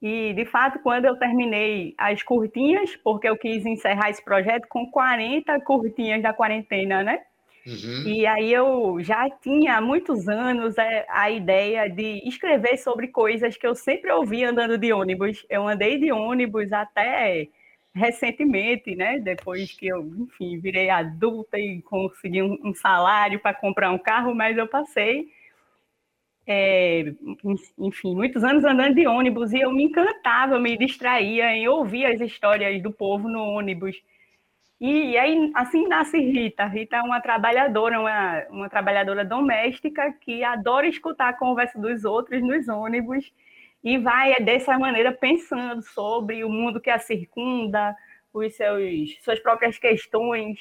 [0.00, 4.88] E, de fato, quando eu terminei as curtinhas, porque eu quis encerrar esse projeto com
[4.90, 7.20] 40 curtinhas da quarentena, né?
[7.66, 8.08] Uhum.
[8.08, 13.56] E aí eu já tinha há muitos anos é, a ideia de escrever sobre coisas
[13.56, 15.44] que eu sempre ouvi andando de ônibus.
[15.50, 17.48] Eu andei de ônibus até
[17.94, 19.18] recentemente, né?
[19.18, 24.34] Depois que eu, enfim, virei adulta e consegui um, um salário para comprar um carro,
[24.34, 25.28] mas eu passei
[26.50, 27.12] é,
[27.78, 32.22] enfim, muitos anos andando de ônibus e eu me encantava, me distraía em ouvir as
[32.22, 33.94] histórias do povo no ônibus.
[34.80, 36.64] E, e aí, assim nasce Rita.
[36.64, 42.40] Rita é uma trabalhadora, uma, uma trabalhadora doméstica que adora escutar a conversa dos outros
[42.40, 43.30] nos ônibus
[43.84, 47.94] e vai dessa maneira pensando sobre o mundo que a circunda,
[48.32, 50.58] os seus suas próprias questões,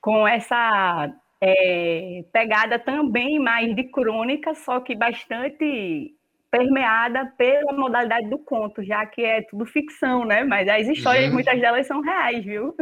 [0.00, 6.14] com essa é, pegada também mais de crônica, só que bastante
[6.50, 10.44] permeada pela modalidade do conto, já que é tudo ficção, né?
[10.44, 11.34] Mas as histórias, uhum.
[11.34, 12.74] muitas delas são reais, viu?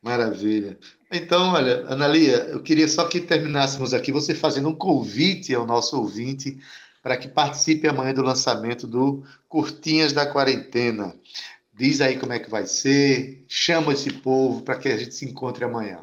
[0.00, 0.78] Maravilha.
[1.10, 5.98] Então, olha, Analia, eu queria só que terminássemos aqui você fazendo um convite ao nosso
[5.98, 6.56] ouvinte
[7.02, 11.14] para que participe amanhã do lançamento do Curtinhas da Quarentena.
[11.74, 15.24] Diz aí como é que vai ser, chama esse povo para que a gente se
[15.24, 15.98] encontre amanhã.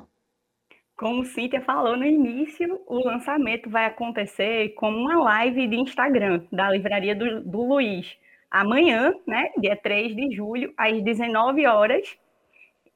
[0.95, 6.69] Como Cíntia falou no início, o lançamento vai acontecer como uma live de Instagram da
[6.69, 8.15] Livraria do, do Luiz.
[8.49, 12.15] Amanhã, né, dia 3 de julho, às 19 horas.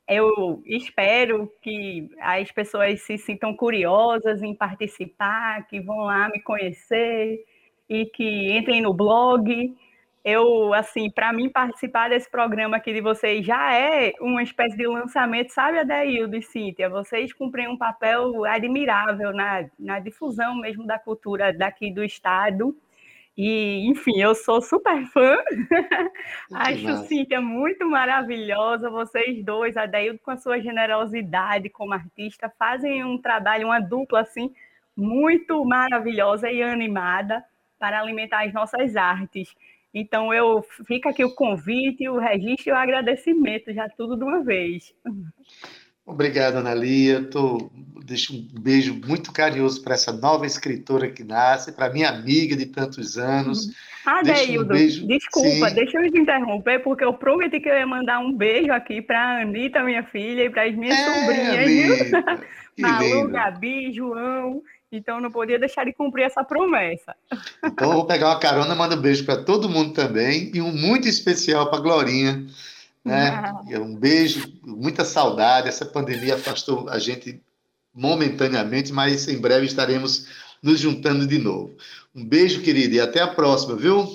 [0.07, 7.43] Eu espero que as pessoas se sintam curiosas em participar, que vão lá me conhecer
[7.89, 9.75] e que entrem no blog
[10.27, 14.85] eu, assim, para mim participar desse programa aqui de vocês já é uma espécie de
[14.85, 16.89] lançamento, sabe, Adaildo e Cíntia?
[16.89, 22.75] Vocês cumprem um papel admirável na, na difusão mesmo da cultura daqui do Estado.
[23.37, 25.37] E, enfim, eu sou super fã.
[26.53, 27.05] Acho massa.
[27.05, 28.89] Cíntia muito maravilhosa.
[28.89, 34.53] Vocês dois, Adaildo, com a sua generosidade como artista, fazem um trabalho, uma dupla, assim,
[34.93, 37.45] muito maravilhosa e animada
[37.79, 39.55] para alimentar as nossas artes.
[39.93, 44.43] Então, eu fica aqui o convite, o registro e o agradecimento, já tudo de uma
[44.43, 44.93] vez.
[46.05, 47.21] Obrigado, Ana Lia.
[47.23, 47.69] Tô,
[48.05, 52.65] deixo um beijo muito carinhoso para essa nova escritora que nasce, para minha amiga de
[52.65, 53.69] tantos anos.
[54.05, 55.05] Ah, um beijo...
[55.05, 55.75] desculpa, Sim.
[55.75, 59.19] deixa eu te interromper, porque eu prometi que eu ia mandar um beijo aqui para
[59.19, 62.11] a Anitta, minha filha, e para as minhas é, sobrinhas.
[62.79, 64.61] Malu, Gabi, João.
[64.91, 67.15] Então não podia deixar de cumprir essa promessa.
[67.63, 70.71] Então eu vou pegar uma carona, mando um beijo para todo mundo também e um
[70.71, 72.45] muito especial para Glorinha,
[73.03, 73.29] né?
[73.29, 73.79] Ah.
[73.79, 75.67] Um beijo, muita saudade.
[75.67, 77.41] Essa pandemia afastou a gente
[77.93, 80.27] momentaneamente, mas em breve estaremos
[80.61, 81.75] nos juntando de novo.
[82.15, 84.07] Um beijo, querida, e até a próxima, viu?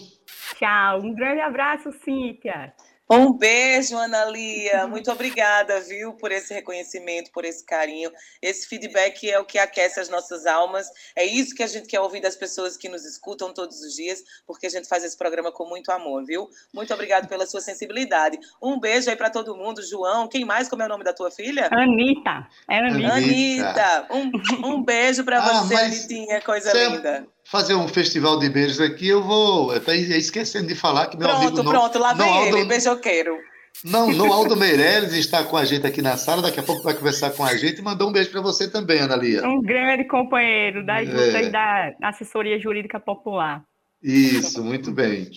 [0.58, 1.00] Tchau.
[1.00, 2.72] Um grande abraço, Cíntia.
[3.10, 4.86] Um beijo, Ana Lia.
[4.86, 8.10] Muito obrigada, viu, por esse reconhecimento, por esse carinho.
[8.40, 10.86] Esse feedback é o que aquece as nossas almas.
[11.14, 14.22] É isso que a gente quer ouvir das pessoas que nos escutam todos os dias,
[14.46, 16.48] porque a gente faz esse programa com muito amor, viu?
[16.72, 18.38] Muito obrigada pela sua sensibilidade.
[18.62, 20.28] Um beijo aí para todo mundo, João.
[20.28, 20.68] Quem mais?
[20.68, 21.68] Como é o nome da tua filha?
[21.70, 22.48] Anitta.
[22.70, 23.12] É Anitta.
[23.12, 24.06] Anitta.
[24.10, 26.40] Um, um beijo para ah, você, Anitinha.
[26.40, 29.72] Coisa linda fazer um festival de beijos aqui, eu vou.
[29.72, 31.56] Até esquecendo de falar que meu pronto, amigo.
[31.56, 33.38] Pronto, pronto, lá vem Aldo, ele, beijoqueiro.
[33.84, 37.30] Não, Noaldo Meirelles está com a gente aqui na sala, daqui a pouco vai conversar
[37.30, 39.46] com a gente e mandou um beijo para você também, Ana Lia.
[39.46, 41.12] Um grande companheiro das é.
[41.12, 43.62] lutas da assessoria jurídica popular.
[44.02, 45.30] Isso, muito bem.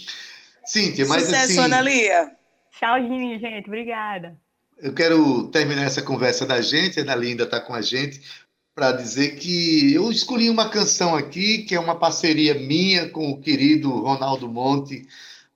[0.65, 1.59] Cíntia, mas Sucesso, assim.
[1.59, 2.31] Ana Lia.
[2.79, 3.67] Tchauzinho, gente.
[3.67, 4.37] Obrigada.
[4.77, 8.21] Eu quero terminar essa conversa da gente, a Ana Lia ainda está com a gente,
[8.75, 13.39] para dizer que eu escolhi uma canção aqui, que é uma parceria minha com o
[13.39, 15.07] querido Ronaldo Monte,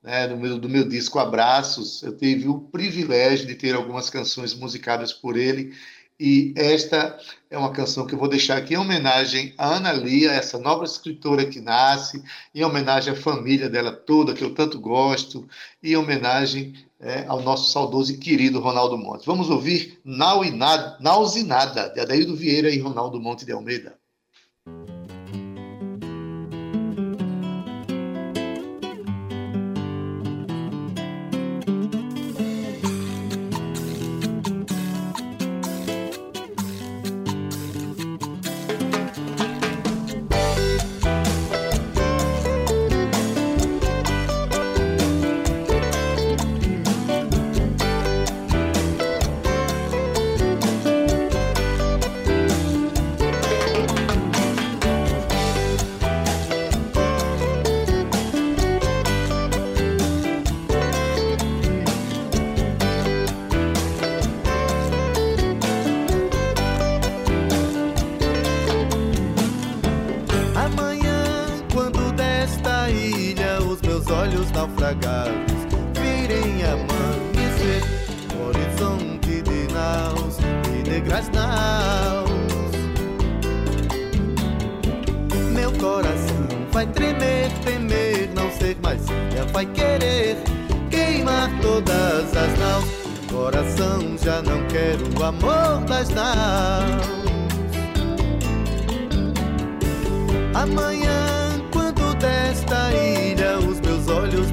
[0.02, 4.54] né, do, meu, do meu disco Abraços, eu tive o privilégio de ter algumas canções
[4.54, 5.74] musicadas por ele
[6.20, 7.18] e esta
[7.50, 10.84] é uma canção que eu vou deixar aqui em homenagem à Ana Lia, essa nova
[10.84, 12.22] escritora que nasce,
[12.54, 15.48] em homenagem à família dela toda, que eu tanto gosto,
[15.82, 19.26] e em homenagem é, ao nosso saudoso e querido Ronaldo Monte.
[19.26, 23.52] Vamos ouvir Nau e Nada, Naus e Nada, de Adaildo Vieira e Ronaldo Monte de
[23.52, 23.99] Almeida.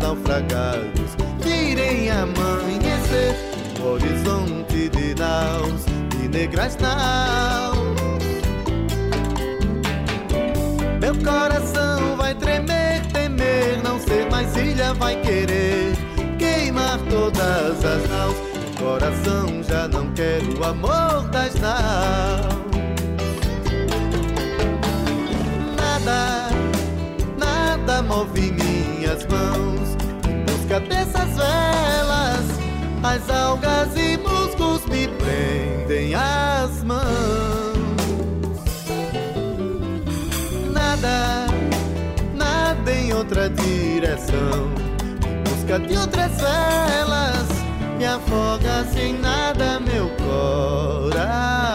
[0.06, 3.34] naufragados virem amanhecer
[3.76, 7.76] no horizonte de naus, de negras naus.
[11.00, 15.96] Meu coração vai tremer, temer, não ser mais ilha, vai querer
[16.38, 18.36] queimar todas as naus.
[18.54, 22.56] Meu coração já não quer o amor das naus.
[25.76, 26.50] Nada,
[27.36, 29.85] nada move minhas mãos
[30.66, 32.44] busca dessas velas,
[33.02, 37.06] as algas e musgos me prendem as mãos.
[40.72, 41.46] Nada,
[42.34, 44.68] nada em outra direção,
[45.44, 47.46] busca de outras velas,
[47.96, 51.65] me afoga sem nada meu coração.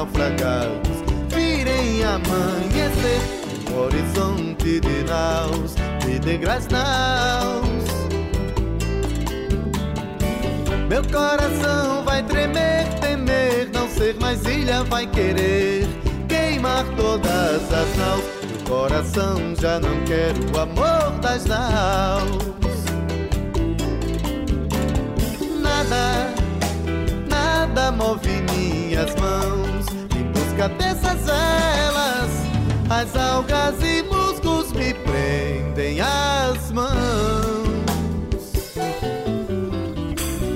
[0.00, 3.20] naufragados virem amanhecer
[3.70, 5.74] um horizonte de naus
[6.08, 7.84] e degraus naus.
[10.88, 15.86] Meu coração vai tremer, temer não ser mais ilha, vai querer
[16.28, 18.24] queimar todas as naus.
[18.48, 22.50] Meu coração já não quer o amor das naus.
[25.60, 26.32] Nada,
[27.28, 29.59] nada move minhas mãos
[30.60, 32.30] cabeças elas,
[32.90, 36.90] as algas e musgos me prendem as mãos.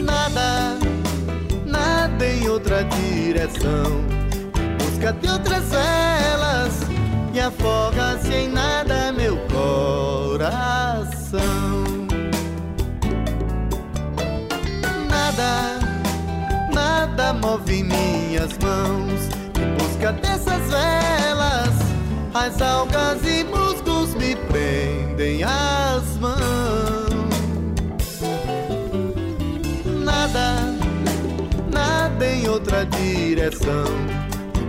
[0.05, 0.77] Nada,
[1.65, 4.05] nada em outra direção.
[4.79, 6.81] Busca de outras elas
[7.33, 10.45] e afoga-se em nada meu coração.
[15.09, 15.79] Nada,
[16.75, 19.44] nada move minhas mãos
[20.05, 21.75] Busca dessas velas,
[22.35, 26.39] as algas e musgos me prendem as mãos.
[30.05, 30.75] Nada,
[31.73, 33.87] nada em outra direção,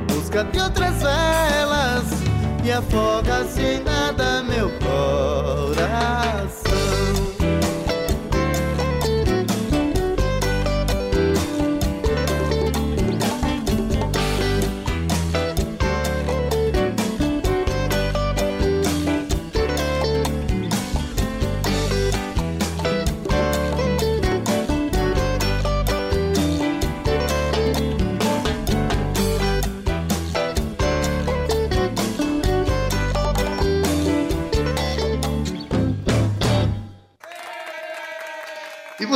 [0.08, 2.06] busca de outras velas
[2.64, 6.65] e afoga-se em nada meu coração.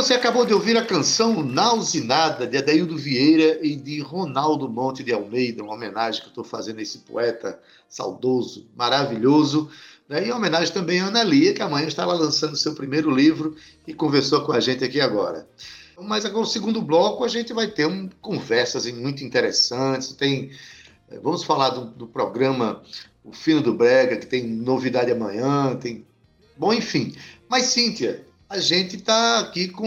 [0.02, 5.12] Você acabou de ouvir a canção Nausinada, de Adaildo Vieira e de Ronaldo Monte de
[5.12, 9.70] Almeida, uma homenagem que eu estou fazendo a esse poeta saudoso, maravilhoso.
[10.08, 10.26] Né?
[10.28, 13.54] E homenagem também a Ana Lia, que amanhã está lá lançando seu primeiro livro
[13.86, 15.46] e conversou com a gente aqui agora.
[16.00, 20.14] Mas agora, no segundo bloco, a gente vai ter um, conversas muito interessantes.
[20.14, 20.50] Tem,
[21.10, 22.82] eh, vamos falar do, do programa
[23.22, 25.76] O Fino do Brega, que tem novidade amanhã.
[25.76, 26.06] Tem,
[26.56, 27.14] bom, enfim.
[27.50, 29.86] Mas, Cíntia, a gente está aqui com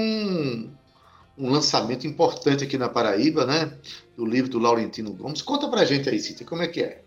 [1.37, 3.77] um lançamento importante aqui na Paraíba, né?
[4.15, 5.41] Do livro do Laurentino Gomes.
[5.41, 7.02] Conta pra gente aí, Cíntia, como é que é?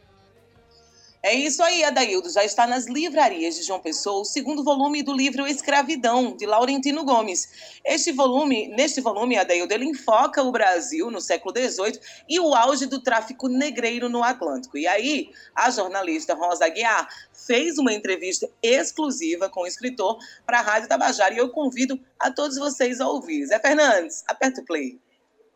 [1.27, 2.31] É isso aí, Adaildo.
[2.31, 7.05] Já está nas livrarias de João Pessoa o segundo volume do livro Escravidão, de Laurentino
[7.05, 7.81] Gomes.
[7.85, 11.99] Este volume, neste volume, Adaildo, ele enfoca o Brasil no século XVIII
[12.29, 14.79] e o auge do tráfico negreiro no Atlântico.
[14.79, 20.62] E aí, a jornalista Rosa Aguiar fez uma entrevista exclusiva com o escritor para a
[20.62, 23.47] Rádio Tabajara e eu convido a todos vocês a ouvir.
[23.47, 25.01] Zé Fernandes, aperta o play.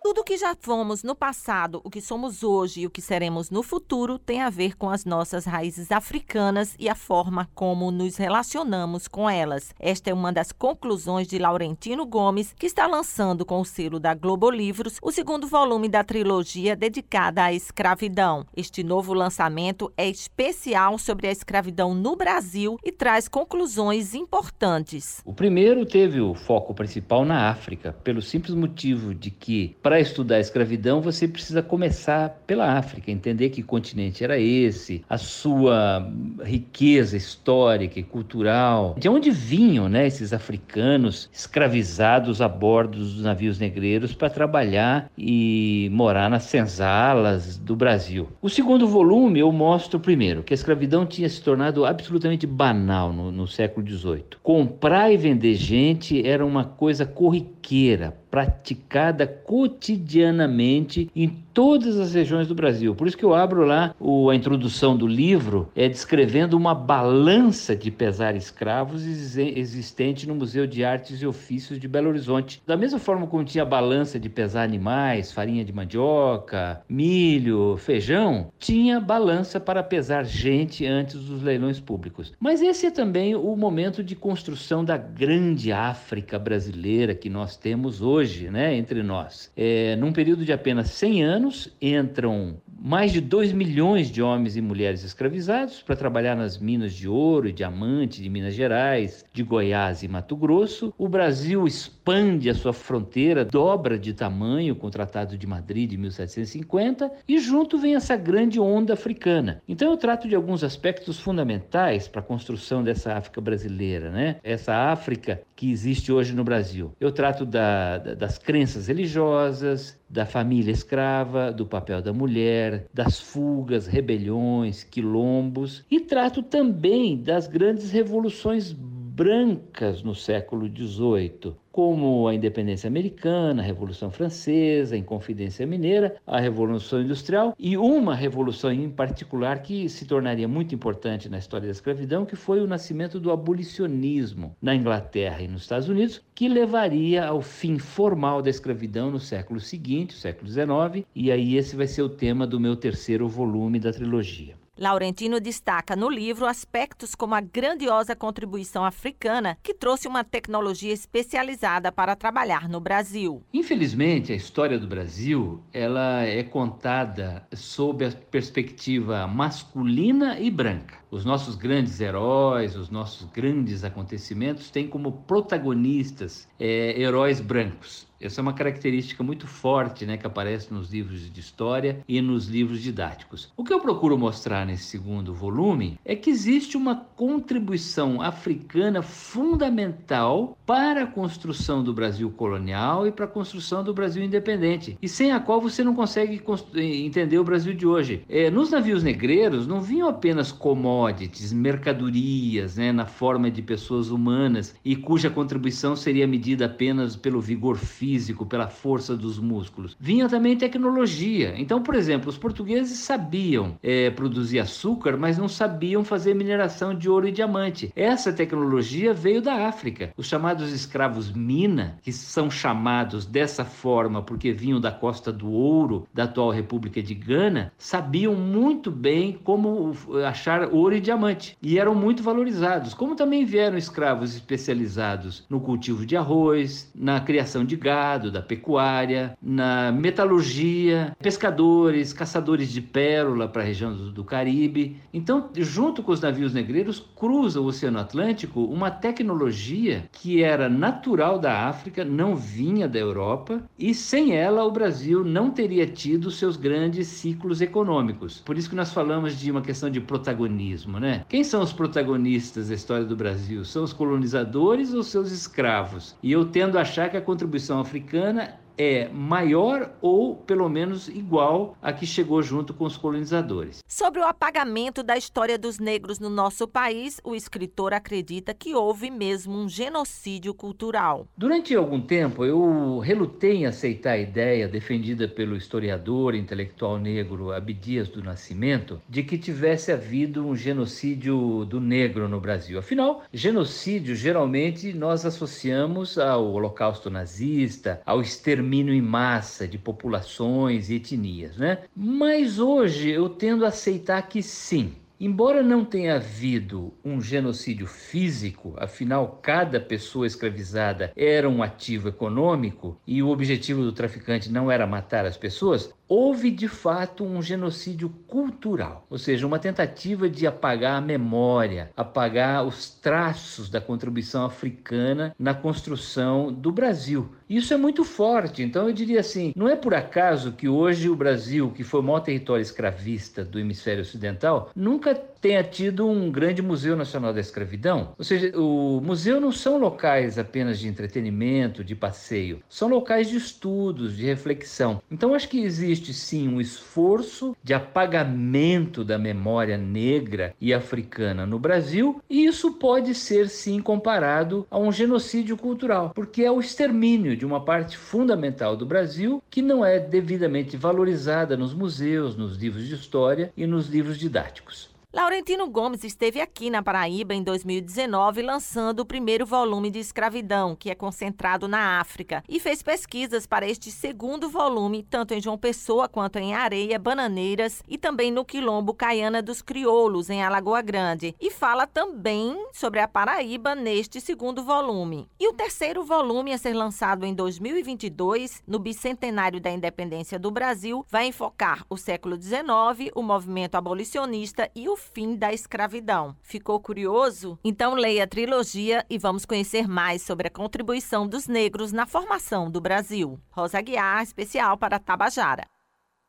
[0.02, 3.62] Tudo que já fomos no passado, o que somos hoje e o que seremos no
[3.62, 9.06] futuro tem a ver com as nossas raízes africanas e a forma como nos relacionamos
[9.06, 9.74] com elas.
[9.78, 14.14] Esta é uma das conclusões de Laurentino Gomes, que está lançando com o selo da
[14.14, 18.46] Globo Livros o segundo volume da trilogia dedicada à escravidão.
[18.56, 25.20] Este novo lançamento é especial sobre a escravidão no Brasil e traz conclusões importantes.
[25.26, 30.36] O primeiro teve o foco principal na África, pelo simples motivo de que para estudar
[30.36, 36.08] a escravidão, você precisa começar pela África, entender que continente era esse, a sua
[36.44, 43.58] riqueza histórica e cultural, de onde vinham né, esses africanos escravizados a bordo dos navios
[43.58, 48.28] negreiros para trabalhar e morar nas senzalas do Brasil.
[48.40, 53.32] O segundo volume eu mostro primeiro que a escravidão tinha se tornado absolutamente banal no,
[53.32, 54.24] no século XVIII.
[54.40, 62.54] Comprar e vender gente era uma coisa corriqueira, praticada cotidianamente em todas as regiões do
[62.54, 62.94] Brasil.
[62.94, 67.74] Por isso que eu abro lá o, a introdução do livro, é descrevendo uma balança
[67.76, 72.62] de pesar escravos existente no Museu de Artes e Ofícios de Belo Horizonte.
[72.66, 79.00] Da mesma forma como tinha balança de pesar animais, farinha de mandioca, milho, feijão, tinha
[79.00, 82.32] balança para pesar gente antes dos leilões públicos.
[82.38, 88.00] Mas esse é também o momento de construção da grande África brasileira que nós temos
[88.00, 89.50] hoje né, entre nós.
[89.56, 91.49] É, num período de apenas 100 anos,
[91.80, 97.06] entram mais de 2 milhões de homens e mulheres escravizados para trabalhar nas minas de
[97.06, 100.94] ouro e diamante de Minas Gerais, de Goiás e Mato Grosso.
[100.96, 101.66] O Brasil
[102.10, 107.78] a sua fronteira, dobra de tamanho com o Tratado de Madrid de 1750 e junto
[107.78, 109.62] vem essa grande onda africana.
[109.68, 114.36] Então eu trato de alguns aspectos fundamentais para a construção dessa África brasileira, né?
[114.42, 116.92] Essa África que existe hoje no Brasil.
[116.98, 123.20] Eu trato da, da, das crenças religiosas, da família escrava, do papel da mulher, das
[123.20, 128.74] fugas, rebeliões, quilombos e trato também das grandes revoluções
[129.20, 136.40] brancas no século XVIII, como a independência americana, a Revolução Francesa, a Inconfidência Mineira, a
[136.40, 141.70] Revolução Industrial e uma revolução em particular que se tornaria muito importante na história da
[141.70, 147.26] escravidão, que foi o nascimento do abolicionismo na Inglaterra e nos Estados Unidos, que levaria
[147.26, 152.00] ao fim formal da escravidão no século seguinte, século XIX, e aí esse vai ser
[152.00, 154.59] o tema do meu terceiro volume da trilogia.
[154.80, 161.92] Laurentino destaca no livro aspectos como a grandiosa contribuição africana que trouxe uma tecnologia especializada
[161.92, 163.44] para trabalhar no Brasil.
[163.52, 170.99] Infelizmente, a história do Brasil, ela é contada sob a perspectiva masculina e branca.
[171.10, 178.08] Os nossos grandes heróis, os nossos grandes acontecimentos têm como protagonistas é, heróis brancos.
[178.20, 182.48] Essa é uma característica muito forte né, que aparece nos livros de história e nos
[182.48, 183.50] livros didáticos.
[183.56, 190.58] O que eu procuro mostrar nesse segundo volume é que existe uma contribuição africana fundamental
[190.66, 195.32] para a construção do Brasil colonial e para a construção do Brasil independente, e sem
[195.32, 196.42] a qual você não consegue
[196.76, 198.22] entender o Brasil de hoje.
[198.28, 200.52] É, nos navios negreiros não vinham apenas
[201.00, 207.40] commodities, mercadorias, né, na forma de pessoas humanas, e cuja contribuição seria medida apenas pelo
[207.40, 209.96] vigor físico pela força dos músculos.
[209.98, 211.54] Vinha também tecnologia.
[211.56, 217.08] Então, por exemplo, os portugueses sabiam é, produzir açúcar, mas não sabiam fazer mineração de
[217.08, 217.90] ouro e diamante.
[217.96, 220.12] Essa tecnologia veio da África.
[220.16, 226.06] Os chamados escravos mina, que são chamados dessa forma porque vinham da costa do ouro
[226.12, 229.94] da atual República de Gana, sabiam muito bem como
[230.26, 232.94] achar ouro e diamante e eram muito valorizados.
[232.94, 239.36] Como também vieram escravos especializados no cultivo de arroz, na criação de gado, da pecuária,
[239.42, 244.96] na metalurgia, pescadores, caçadores de pérola para a região do, do Caribe.
[245.12, 251.38] Então, junto com os navios negreiros, cruza o Oceano Atlântico uma tecnologia que era natural
[251.38, 256.56] da África, não vinha da Europa, e sem ela o Brasil não teria tido seus
[256.56, 258.40] grandes ciclos econômicos.
[258.40, 261.24] Por isso que nós falamos de uma questão de protagonismo, né?
[261.28, 263.64] Quem são os protagonistas da história do Brasil?
[263.64, 266.16] São os colonizadores ou seus escravos?
[266.22, 271.76] E eu tendo a achar que a contribuição africana é maior ou pelo menos igual
[271.82, 273.80] a que chegou junto com os colonizadores.
[273.86, 279.10] Sobre o apagamento da história dos negros no nosso país, o escritor acredita que houve
[279.10, 281.26] mesmo um genocídio cultural.
[281.36, 288.08] Durante algum tempo, eu relutei em aceitar a ideia defendida pelo historiador intelectual negro Abdias
[288.08, 292.78] do Nascimento de que tivesse havido um genocídio do negro no Brasil.
[292.78, 300.88] Afinal, genocídio geralmente nós associamos ao Holocausto nazista, ao extermínio extermínio em massa de populações
[300.88, 301.78] e etnias, né?
[301.94, 308.72] Mas hoje eu tendo a aceitar que sim, Embora não tenha havido um genocídio físico,
[308.78, 314.86] afinal, cada pessoa escravizada era um ativo econômico e o objetivo do traficante não era
[314.86, 320.96] matar as pessoas, houve de fato um genocídio cultural, ou seja, uma tentativa de apagar
[320.96, 327.30] a memória, apagar os traços da contribuição africana na construção do Brasil.
[327.48, 331.14] Isso é muito forte, então eu diria assim: não é por acaso que hoje o
[331.14, 336.62] Brasil, que foi o maior território escravista do hemisfério ocidental, nunca tenha tido um grande
[336.62, 338.14] Museu Nacional da Escravidão.
[338.18, 343.36] Ou seja, o museu não são locais apenas de entretenimento, de passeio, são locais de
[343.36, 345.00] estudos, de reflexão.
[345.10, 351.58] Então acho que existe sim um esforço de apagamento da memória negra e africana no
[351.58, 357.36] Brasil, e isso pode ser sim comparado a um genocídio cultural, porque é o extermínio
[357.36, 362.86] de uma parte fundamental do Brasil que não é devidamente valorizada nos museus, nos livros
[362.86, 364.89] de história e nos livros didáticos.
[365.12, 370.88] Laurentino Gomes esteve aqui na Paraíba em 2019 lançando o primeiro volume de Escravidão, que
[370.88, 376.08] é concentrado na África, e fez pesquisas para este segundo volume, tanto em João Pessoa
[376.08, 381.34] quanto em Areia, Bananeiras e também no Quilombo Caiana dos Crioulos, em Alagoa Grande.
[381.40, 385.28] E fala também sobre a Paraíba neste segundo volume.
[385.40, 391.04] E o terceiro volume a ser lançado em 2022, no bicentenário da independência do Brasil,
[391.10, 396.36] vai enfocar o século XIX, o movimento abolicionista e o fim da escravidão.
[396.42, 397.58] Ficou curioso?
[397.64, 402.70] Então leia a trilogia e vamos conhecer mais sobre a contribuição dos negros na formação
[402.70, 403.40] do Brasil.
[403.50, 405.64] Rosa Guiar, especial para Tabajara.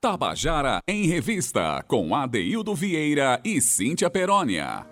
[0.02, 4.88] Tabajara em Revista, com Adeildo Vieira e Cíntia Perónia.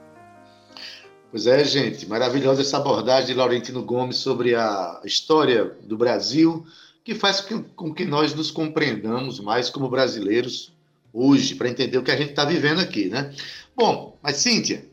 [1.32, 6.66] Pois é, gente, maravilhosa essa abordagem de Laurentino Gomes sobre a história do Brasil,
[7.04, 7.42] que faz
[7.76, 10.72] com que nós nos compreendamos mais como brasileiros
[11.14, 13.34] hoje, para entender o que a gente está vivendo aqui, né?
[13.80, 14.84] Bom, mas Cíntia,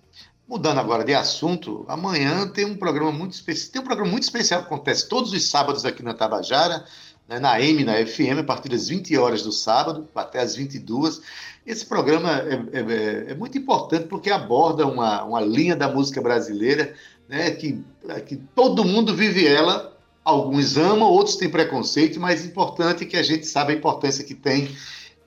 [0.47, 4.61] mudando agora de assunto, amanhã tem um programa muito especial, tem um programa muito especial
[4.61, 6.85] que acontece todos os sábados aqui na Tabajara,
[7.29, 11.21] né, na M, na FM, a partir das 20 horas do sábado até as 22.
[11.67, 16.23] Esse programa é, é, é, é muito importante porque aborda uma, uma linha da música
[16.23, 16.95] brasileira
[17.29, 17.83] né, que,
[18.25, 23.23] que todo mundo vive ela Alguns amam, outros têm preconceito, mas é importante que a
[23.23, 24.69] gente saiba a importância que tem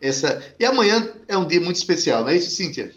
[0.02, 0.44] essa.
[0.60, 2.94] E amanhã é um dia muito especial, não é isso, Cíntia?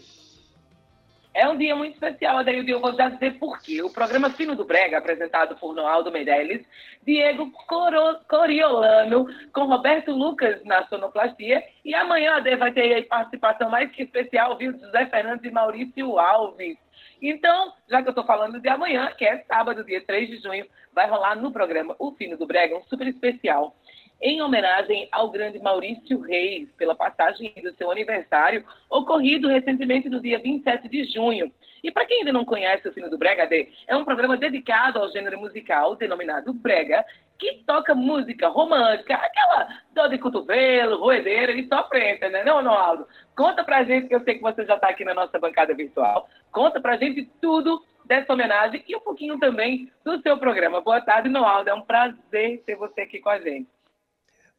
[1.33, 3.81] É um dia muito especial, Adaildo, e eu vou já dizer por quê.
[3.81, 6.63] O programa Fino do Brega, apresentado por Noaldo Meirelles,
[7.01, 13.89] Diego Coro, Coriolano, com Roberto Lucas na sonoplastia, e amanhã a vai ter participação mais
[13.91, 16.77] que especial, viu, José Fernandes e Maurício Alves.
[17.19, 20.67] Então, já que eu estou falando de amanhã, que é sábado, dia 3 de junho,
[20.93, 23.75] vai rolar no programa O Fino do Brega, um super especial
[24.23, 30.39] em homenagem ao grande Maurício Reis, pela passagem do seu aniversário, ocorrido recentemente no dia
[30.39, 31.51] 27 de junho.
[31.83, 33.49] E para quem ainda não conhece o Sino do Brega,
[33.85, 37.03] é um programa dedicado ao gênero musical denominado Brega,
[37.37, 43.05] que toca música romântica, aquela dor de cotovelo, roedeira e sofrência, né, não, Ronaldo?
[43.35, 46.29] Conta pra gente, que eu sei que você já está aqui na nossa bancada virtual,
[46.49, 50.79] conta pra gente tudo dessa homenagem e um pouquinho também do seu programa.
[50.79, 51.69] Boa tarde, Noaldo.
[51.69, 53.67] É um prazer ter você aqui com a gente.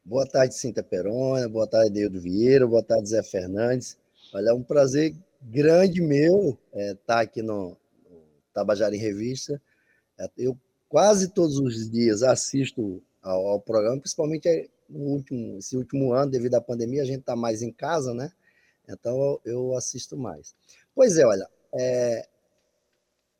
[0.06, 1.48] Boa tarde, Cinta Perona.
[1.48, 2.66] Boa tarde, Deildo Vieira.
[2.66, 3.96] Boa tarde, Zé Fernandes.
[4.34, 7.70] Olha, é um prazer grande meu estar é, tá aqui no,
[8.10, 9.58] no Tabajara em Revista.
[10.18, 10.58] É, eu
[10.90, 16.56] quase todos os dias assisto ao, ao programa, principalmente no último, esse último ano, devido
[16.56, 18.30] à pandemia, a gente está mais em casa, né?
[18.86, 20.54] Então eu assisto mais.
[20.94, 22.28] Pois é, olha, é,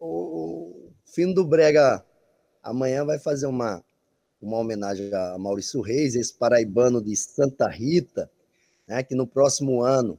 [0.01, 2.03] o Fino do Brega
[2.63, 3.85] amanhã vai fazer uma,
[4.45, 8.31] uma homenagem a Maurício Reis, esse paraibano de Santa Rita,
[8.87, 10.19] né, que no próximo ano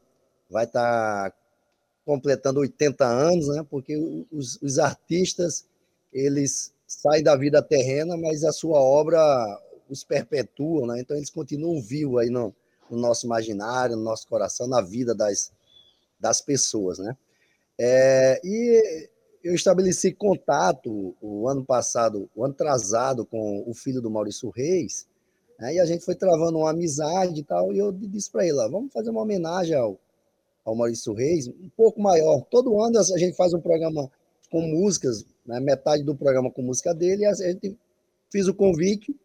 [0.49, 1.37] vai estar tá
[2.05, 3.95] completando 80 anos, né, porque
[4.31, 5.65] os, os artistas
[6.11, 9.19] eles saem da vida terrena, mas a sua obra
[9.89, 10.99] os perpetua, né?
[10.99, 12.55] então eles continuam vivos aí no,
[12.89, 15.51] no, nosso imaginário, no nosso coração, na vida das,
[16.19, 16.97] das pessoas.
[16.97, 17.15] Né?
[17.77, 19.09] É, e
[19.45, 25.07] eu estabeleci contato o ano passado, o ano atrasado, com o filho do Maurício Reis,
[25.59, 25.75] né?
[25.75, 28.91] e a gente foi travando uma amizade e tal, e eu disse para ele, vamos
[28.91, 29.99] fazer uma homenagem ao,
[30.63, 32.41] ao Maurício Reis, um pouco maior.
[32.49, 34.09] Todo ano a gente faz um programa
[34.49, 35.59] com músicas, né?
[35.59, 37.77] metade do programa com música dele, e a gente
[38.31, 39.15] fiz o convite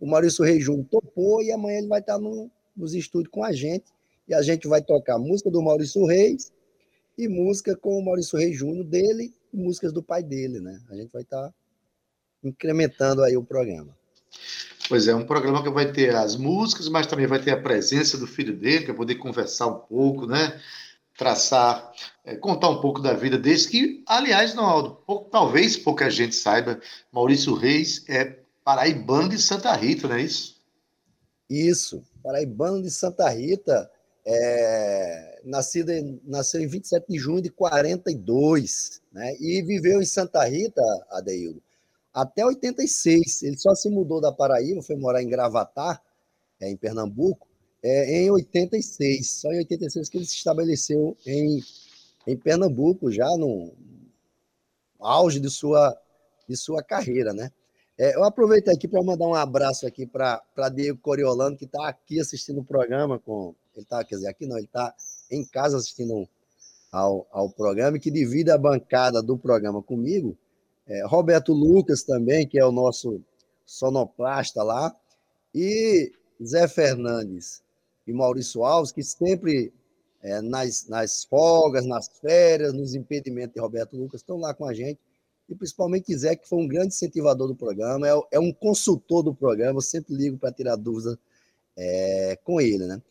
[0.00, 3.52] o Maurício Reis Júnior topou e amanhã ele vai estar no, nos estúdios com a
[3.52, 3.84] gente.
[4.26, 6.50] E a gente vai tocar música do Maurício Reis
[7.18, 10.80] e música com o Maurício Reis Júnior dele músicas do pai dele, né?
[10.90, 11.52] A gente vai estar
[12.42, 13.96] incrementando aí o programa.
[14.88, 18.18] Pois é, um programa que vai ter as músicas, mas também vai ter a presença
[18.18, 20.60] do filho dele, para poder conversar um pouco, né?
[21.16, 21.92] Traçar,
[22.24, 26.80] é, contar um pouco da vida desse, que, aliás, Ronaldo, pouco, talvez pouca gente saiba,
[27.12, 30.60] Maurício Reis é paraibano de Santa Rita, não é isso?
[31.48, 33.90] Isso, paraibano de Santa Rita,
[34.24, 39.34] é, nascido em, nasceu em 27 de junho de 42, né?
[39.40, 41.62] E viveu em Santa Rita, Adeildo,
[42.12, 43.42] até 86.
[43.42, 46.02] Ele só se mudou da Paraíba, foi morar em Gravatar,
[46.60, 47.48] é, em Pernambuco,
[47.82, 49.30] é, em 86.
[49.30, 51.62] Só em 86 que ele se estabeleceu em,
[52.26, 53.72] em Pernambuco, já no
[54.98, 55.96] auge de sua,
[56.48, 57.50] de sua carreira, né?
[58.02, 60.42] É, eu aproveito aqui para mandar um abraço aqui para
[60.74, 63.54] Diego Coriolano, que está aqui assistindo o programa com.
[63.74, 64.94] Ele está, quer dizer, aqui não, ele está
[65.30, 66.28] em casa assistindo
[66.90, 70.36] ao, ao programa e que divide a bancada do programa comigo.
[70.86, 73.22] É, Roberto Lucas também, que é o nosso
[73.64, 74.94] sonoplasta lá,
[75.54, 76.12] e
[76.44, 77.62] Zé Fernandes
[78.06, 79.72] e Maurício Alves, que sempre
[80.22, 84.74] é, nas, nas folgas, nas férias, nos impedimentos de Roberto Lucas, estão lá com a
[84.74, 84.98] gente
[85.50, 89.34] e principalmente Zé, que foi um grande incentivador do programa, é, é um consultor do
[89.34, 91.16] programa, eu sempre ligo para tirar dúvidas
[91.76, 92.86] é, com ele.
[92.86, 93.02] Né?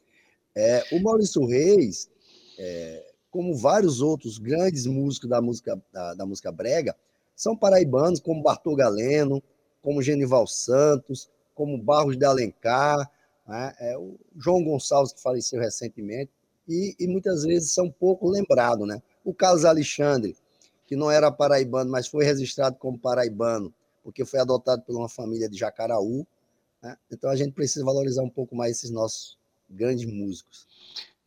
[0.60, 2.10] É, o Maurício Reis,
[2.58, 6.94] é, como vários outros grandes músicos da música, da, da, música brega,
[7.34, 9.42] são paraibanos, como Bartol Galeno,
[9.82, 13.10] como Genival Santos, como Barros de Alencar,
[13.48, 13.74] né?
[13.80, 16.30] É, o João Gonçalves, que faleceu recentemente,
[16.68, 18.86] e, e muitas vezes são pouco lembrados.
[18.86, 19.02] Né?
[19.24, 20.36] O Carlos Alexandre,
[20.86, 25.48] que não era paraibano, mas foi registrado como paraibano, porque foi adotado por uma família
[25.48, 26.28] de Jacaraú.
[26.84, 26.98] Né?
[27.10, 29.39] Então a gente precisa valorizar um pouco mais esses nossos
[29.70, 30.68] grandes músicos.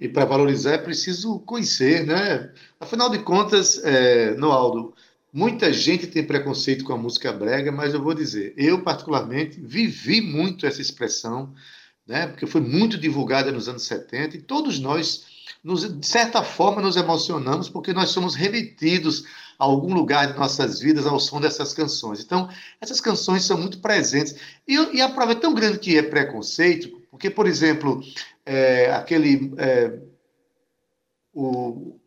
[0.01, 2.53] E para valorizar é preciso conhecer, né?
[2.80, 4.95] Afinal de contas, é, Noaldo,
[5.32, 10.20] muita gente tem preconceito com a música brega, mas eu vou dizer, eu particularmente vivi
[10.20, 11.55] muito essa expressão,
[12.07, 12.26] né?
[12.26, 15.24] Porque foi muito divulgada nos anos 70 e todos nós
[15.62, 19.24] nos, de certa forma, nos emocionamos porque nós somos remetidos
[19.59, 22.20] a algum lugar de nossas vidas ao som dessas canções.
[22.20, 22.49] Então,
[22.80, 24.34] essas canções são muito presentes.
[24.66, 28.02] E, e a prova é tão grande que é preconceito, porque, por exemplo,
[28.46, 29.52] é, aquele.
[29.58, 29.98] É,
[31.34, 32.00] o,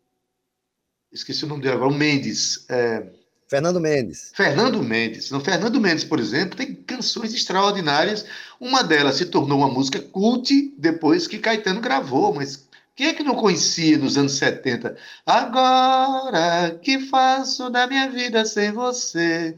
[1.12, 2.66] esqueci o nome dele agora, o Mendes.
[2.68, 3.06] É,
[3.48, 4.32] Fernando Mendes.
[4.34, 5.30] Fernando Mendes.
[5.30, 8.26] No Fernando Mendes, por exemplo, tem canções extraordinárias.
[8.58, 13.22] Uma delas se tornou uma música cult depois que Caetano gravou, mas quem é que
[13.22, 14.96] não conhecia nos anos 70?
[15.24, 19.56] Agora que faço da minha vida sem você?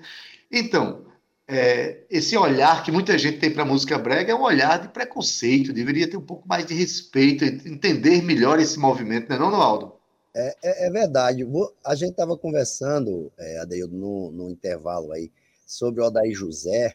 [0.53, 1.08] Então,
[1.49, 4.89] é, esse olhar que muita gente tem para a música brega é um olhar de
[4.89, 9.51] preconceito, deveria ter um pouco mais de respeito, entender melhor esse movimento, não é não,
[9.51, 9.95] Noaldo?
[10.37, 11.47] É, é, é verdade.
[11.85, 15.33] A gente estava conversando, é, Adeildo, no, no intervalo aí,
[15.67, 16.95] sobre o Odair José,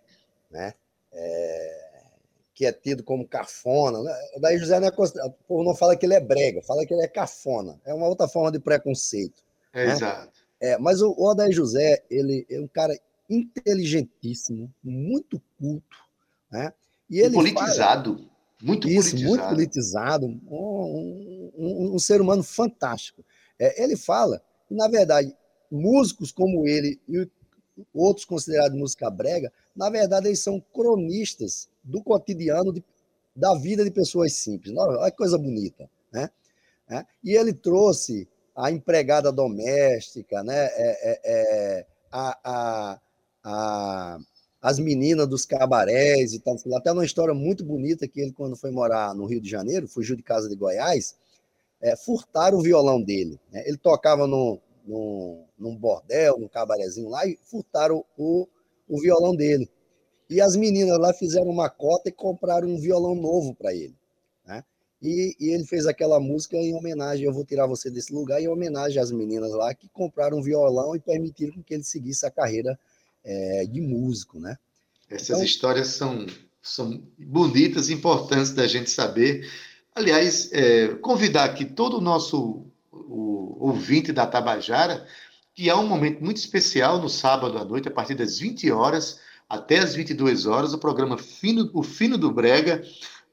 [0.52, 0.76] né?
[1.12, 1.84] É,
[2.54, 4.04] que é tido como cafona.
[4.04, 4.16] Né?
[4.40, 7.04] Daí José não é o povo não fala que ele é brega, fala que ele
[7.04, 7.80] é cafona.
[7.84, 9.44] É uma outra forma de preconceito.
[9.74, 9.94] É, né?
[9.94, 10.32] Exato.
[10.62, 12.96] É, mas o, o Odair José, ele é um cara
[13.34, 15.98] inteligentíssimo, muito culto,
[16.52, 16.74] né?
[17.10, 18.16] E ele politizado.
[18.16, 19.28] Fala, muito isso, politizado.
[19.28, 23.24] muito politizado, um, um, um, ser humano fantástico.
[23.60, 25.36] É, ele fala que, na verdade,
[25.70, 27.28] músicos como ele e
[27.94, 32.84] outros considerados música brega, na verdade, eles são cronistas do cotidiano de,
[33.36, 34.74] da vida de pessoas simples.
[34.78, 36.30] Olha que coisa bonita, né?
[36.90, 40.66] É, e ele trouxe a empregada doméstica, né?
[40.66, 43.02] É, é, é a, a,
[43.44, 44.18] a,
[44.62, 46.56] as meninas dos cabarés e tal.
[46.76, 50.16] Até uma história muito bonita que ele, quando foi morar no Rio de Janeiro, fugiu
[50.16, 51.16] de casa de Goiás,
[51.82, 53.40] é, furtaram o violão dele.
[53.52, 53.64] Né?
[53.68, 58.48] Ele tocava no, no, num bordel, num cabarezinho lá, e furtaram o,
[58.88, 59.70] o violão dele.
[60.30, 63.96] E as meninas lá fizeram uma cota e compraram um violão novo para ele.
[64.46, 64.64] Né?
[65.02, 68.48] E, e, ele fez aquela música em homenagem, eu vou tirar você desse lugar, em
[68.48, 72.80] homenagem às meninas lá que compraram um violão e permitiram que ele seguisse a carreira
[73.24, 74.58] é, de músico, né?
[75.10, 76.26] Essas então, histórias são,
[76.62, 79.50] são bonitas, importantes da gente saber.
[79.96, 85.06] Aliás, é, convidar aqui todo o nosso o, ouvinte da Tabajara,
[85.56, 89.20] que há um momento muito especial no sábado à noite, a partir das 20 horas
[89.48, 92.84] até as 22 horas, o programa Fino, O Fino do Brega,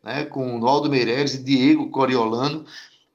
[0.03, 2.66] né, com o Aldo Meireles e Diego Coriolano.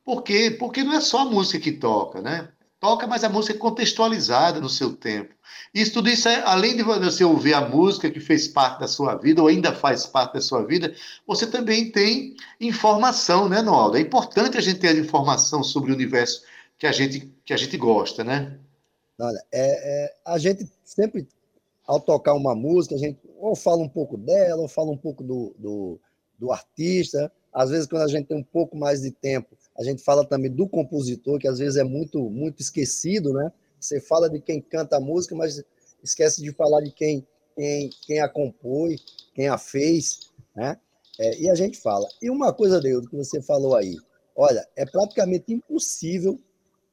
[0.04, 0.50] Por quê?
[0.58, 2.50] Porque não é só a música que toca, né?
[2.80, 5.34] Toca, mas a música é contextualizada no seu tempo.
[5.74, 9.16] Isso tudo isso é, além de você ouvir a música que fez parte da sua
[9.16, 10.94] vida, ou ainda faz parte da sua vida,
[11.26, 13.98] você também tem informação, né, Noaldo?
[13.98, 16.44] É importante a gente ter informação sobre o universo
[16.78, 18.60] que a gente, que a gente gosta, né?
[19.20, 21.28] Olha, é, é, a gente sempre,
[21.88, 25.24] ao tocar uma música, a gente ou fala um pouco dela, ou fala um pouco
[25.24, 26.00] do, do,
[26.38, 27.32] do artista.
[27.54, 30.52] Às vezes, quando a gente tem um pouco mais de tempo, a gente fala também
[30.52, 33.52] do compositor, que às vezes é muito, muito esquecido, né?
[33.80, 35.62] Você fala de quem canta a música, mas
[36.02, 39.04] esquece de falar de quem, quem, quem a compôs,
[39.34, 40.80] quem a fez, né?
[41.20, 42.08] É, e a gente fala.
[42.22, 43.96] E uma coisa, Deus, que você falou aí,
[44.36, 46.40] olha, é praticamente impossível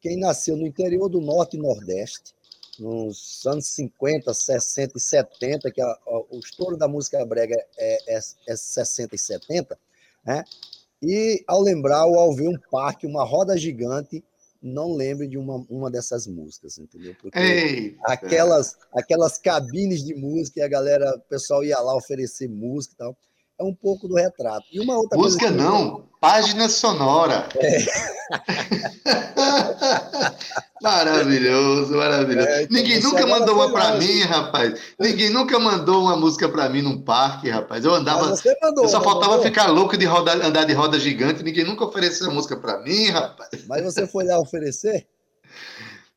[0.00, 2.34] quem nasceu no interior do Norte e Nordeste,
[2.78, 8.16] nos anos 50, 60 e 70, que a, a, o estouro da música brega é,
[8.16, 9.78] é, é 60 e 70,
[10.24, 10.44] né?
[11.03, 14.24] E ao lembrar ou ao ver um parque, uma roda gigante,
[14.62, 17.16] não lembre de uma, uma dessas músicas, entendeu?
[17.20, 22.94] Porque aquelas, aquelas cabines de música e a galera, o pessoal ia lá oferecer música
[22.94, 23.16] e tal
[23.62, 24.66] é um pouco do retrato.
[24.72, 25.52] E uma outra Música que...
[25.52, 27.48] não, página sonora.
[27.56, 27.84] É.
[30.82, 32.48] maravilhoso, maravilhoso.
[32.48, 34.78] É, então Ninguém nunca mandou uma para mim, rapaz.
[34.98, 37.84] Ninguém nunca mandou uma música para mim num parque, rapaz.
[37.84, 38.34] Eu andava.
[38.62, 39.44] Mandou, eu só faltava mandou.
[39.44, 41.42] ficar louco de roda, andar de roda gigante.
[41.42, 43.64] Ninguém nunca ofereceu uma música para mim, rapaz.
[43.68, 45.06] Mas você foi lá oferecer?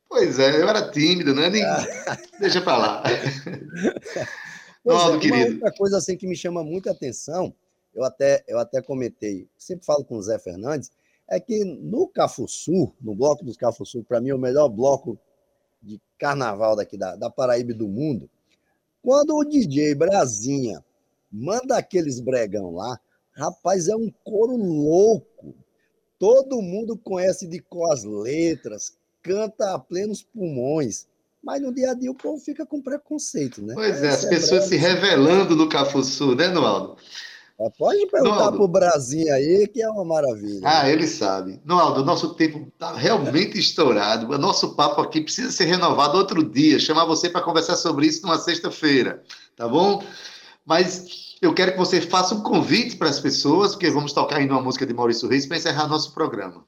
[0.08, 1.50] Pois é, eu era tímido, né?
[1.50, 1.62] Nem...
[2.40, 3.02] Deixa para lá.
[4.86, 5.54] Pois é, querido.
[5.54, 7.52] Outra coisa assim que me chama muita atenção,
[7.92, 10.92] eu até, eu até comentei, sempre falo com o Zé Fernandes,
[11.28, 15.18] é que no Cafuçu, no bloco dos Cafuçu, para mim é o melhor bloco
[15.82, 18.30] de carnaval daqui da, da Paraíba do mundo,
[19.02, 20.84] quando o DJ Brasinha
[21.32, 23.00] manda aqueles bregão lá,
[23.32, 25.52] rapaz, é um coro louco.
[26.16, 31.08] Todo mundo conhece de cor as letras, canta a plenos pulmões.
[31.46, 33.72] Mas no dia a dia o povo fica com preconceito, né?
[33.72, 36.96] Pois é, as é pessoas se revelando no Cafuçu, né, Noaldo?
[37.60, 40.60] É, pode perguntar para o Brasil aí, que é uma maravilha.
[40.64, 41.60] Ah, ele sabe.
[41.64, 44.28] Noaldo, nosso tempo está realmente estourado.
[44.28, 46.80] O nosso papo aqui precisa ser renovado outro dia.
[46.80, 49.22] Chamar você para conversar sobre isso numa sexta-feira,
[49.54, 50.02] tá bom?
[50.66, 54.54] Mas eu quero que você faça um convite para as pessoas, porque vamos tocar ainda
[54.54, 56.66] uma música de Maurício Reis para encerrar nosso programa.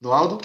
[0.00, 0.40] Noaldo?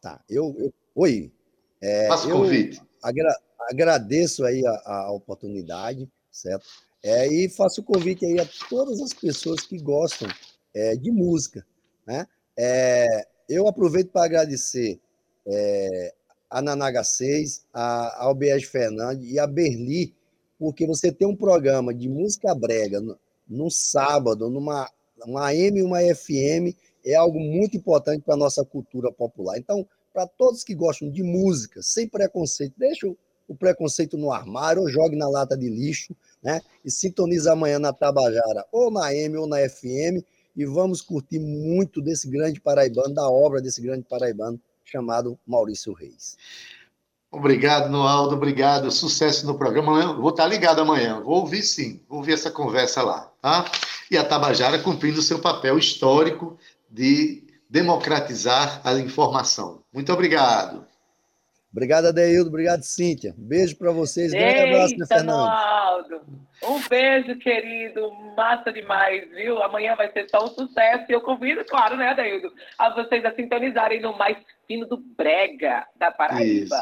[0.00, 0.54] Tá, eu.
[0.58, 1.32] eu oi.
[1.80, 2.82] É, Faça o convite.
[3.02, 3.34] Agra,
[3.70, 6.66] agradeço aí a, a oportunidade, certo?
[7.02, 10.28] É, e faço o convite aí a todas as pessoas que gostam
[10.74, 11.66] é, de música,
[12.06, 12.26] né?
[12.56, 15.00] É, eu aproveito para agradecer
[15.46, 16.14] é,
[16.50, 20.14] a Nanaga 6, a, a OBS Fernandes e a Berli,
[20.58, 24.90] porque você tem um programa de música brega no, no sábado, numa
[25.26, 26.74] uma AM e uma FM,
[27.04, 29.58] é algo muito importante para a nossa cultura popular.
[29.58, 33.06] Então, para todos que gostam de música, sem preconceito, deixa
[33.48, 36.60] o preconceito no armário ou jogue na lata de lixo, né?
[36.84, 40.24] E sintoniza amanhã na Tabajara, ou na M ou na FM,
[40.56, 46.36] e vamos curtir muito desse grande paraibano, da obra desse grande paraibano chamado Maurício Reis.
[47.32, 48.90] Obrigado, Noaldo, obrigado.
[48.90, 50.14] Sucesso no programa.
[50.14, 51.20] Vou estar ligado amanhã.
[51.20, 53.70] Vou ouvir sim, vou ouvir essa conversa lá, tá?
[54.10, 56.58] E a Tabajara cumprindo o seu papel histórico
[56.90, 59.82] de democratizar a informação.
[59.92, 60.86] Muito obrigado.
[61.72, 62.48] Obrigado, Adeildo.
[62.48, 63.32] Obrigado, Cíntia.
[63.38, 64.32] Beijo para vocês.
[64.32, 66.20] Grande abraço, Fernando.
[66.64, 68.10] Um beijo, querido.
[68.36, 69.62] Massa demais, viu?
[69.62, 71.04] Amanhã vai ser só um sucesso.
[71.08, 74.36] E eu convido, claro, né, Adaildo, a vocês a sintonizarem no mais
[74.66, 76.76] fino do Brega da Paraíba.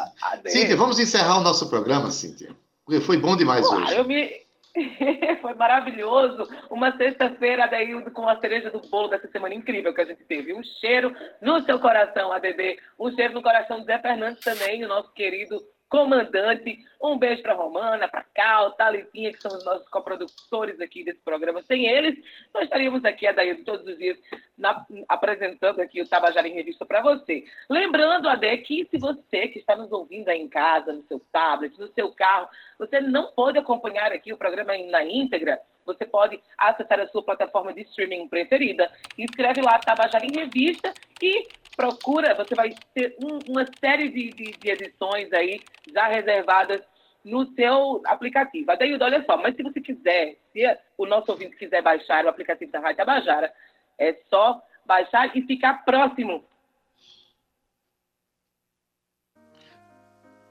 [0.47, 2.57] Cíntia, vamos encerrar o nosso programa, Cíntia.
[2.85, 3.95] Porque foi bom demais claro, hoje.
[3.95, 4.48] Eu me...
[5.41, 6.49] Foi maravilhoso.
[6.71, 10.55] Uma sexta-feira, Adaildo, com a cereja do bolo dessa semana incrível que a gente teve.
[10.55, 12.79] Um cheiro no seu coração, ADB.
[12.99, 16.79] Um cheiro no coração do Zé Fernandes também, o nosso querido comandante.
[17.03, 21.63] Um beijo para Romana, para Cal, Talitinha, que são os nossos coprodutores aqui desse programa.
[21.63, 22.17] Sem eles,
[22.53, 24.19] nós estaríamos aqui, Adaildo, todos os dias
[24.59, 27.45] na, apresentando aqui o Tabajara em Revista para você.
[27.71, 31.79] Lembrando, Ade, que se você que está nos ouvindo aí em casa, no seu tablet,
[31.79, 32.49] no seu carro,
[32.79, 37.73] você não pode acompanhar aqui o programa na íntegra, você pode acessar a sua plataforma
[37.73, 38.91] de streaming preferida.
[39.17, 40.93] Escreve lá Tabajara em Revista
[41.23, 45.61] e procura, você vai ter um, uma série de, de, de, edições aí
[45.95, 46.83] já reservadas
[47.25, 48.71] no seu aplicativo.
[48.71, 50.63] Adeildo, olha só, mas se você quiser, se
[50.97, 53.53] o nosso ouvinte quiser baixar o aplicativo da Rádio Tabajara,
[53.99, 56.45] é só baixar e ficar próximo.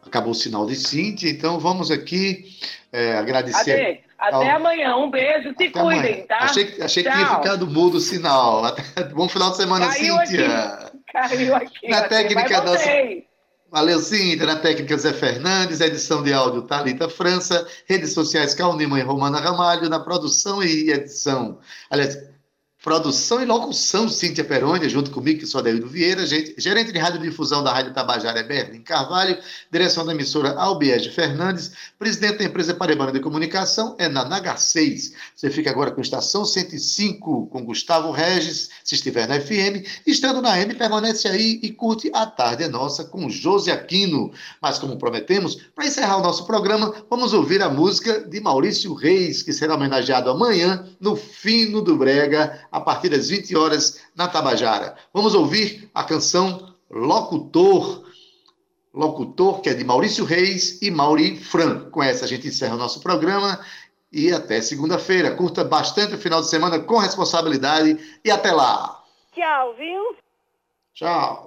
[0.06, 2.46] Acabou o sinal de Cintia, então vamos aqui
[2.92, 3.74] é, agradecer.
[3.74, 4.58] Ade, até ao...
[4.58, 6.26] amanhã, um beijo, se até cuidem, amanhã.
[6.28, 6.38] tá?
[6.40, 8.64] Achei, achei que tinha ficado mudo o sinal.
[9.14, 10.48] Bom final de semana, Caiu Cíntia.
[10.48, 10.98] Aqui.
[11.12, 11.88] Caiu aqui.
[11.90, 12.78] Na técnica da.
[13.70, 14.46] Valeu, Cíntia.
[14.46, 19.40] Na técnica Zé Fernandes, edição de áudio Talita França, redes sociais Cal Nima e Romana
[19.40, 21.60] Ramalho, na produção e edição.
[21.90, 22.18] Aliás,
[22.84, 27.74] Produção e locução, Cíntia Peroni, junto comigo, que sou Adelino Vieira, gerente de radiodifusão da
[27.74, 29.36] Rádio Tabajara, Berlim Carvalho,
[29.72, 35.12] direção da emissora Albiege Fernandes, presidente da empresa Paraibana de Comunicação, é na NH6.
[35.36, 40.62] Você fica agora com Estação 105, com Gustavo Regis, se estiver na FM, estando na
[40.62, 44.32] M, permanece aí e curte A Tarde é Nossa com José Aquino.
[44.62, 49.42] Mas como prometemos, para encerrar o nosso programa, vamos ouvir a música de Maurício Reis,
[49.42, 54.96] que será homenageado amanhã no Fino do Brega, a partir das 20 horas na Tabajara.
[55.14, 58.06] Vamos ouvir a canção Locutor.
[58.94, 61.90] Locutor, que é de Maurício Reis e Mauri Fran.
[61.92, 63.60] Com essa a gente encerra o nosso programa
[64.12, 65.36] e até segunda-feira.
[65.36, 69.04] Curta bastante o final de semana com responsabilidade e até lá.
[69.34, 70.16] Tchau, viu?
[70.94, 71.47] Tchau.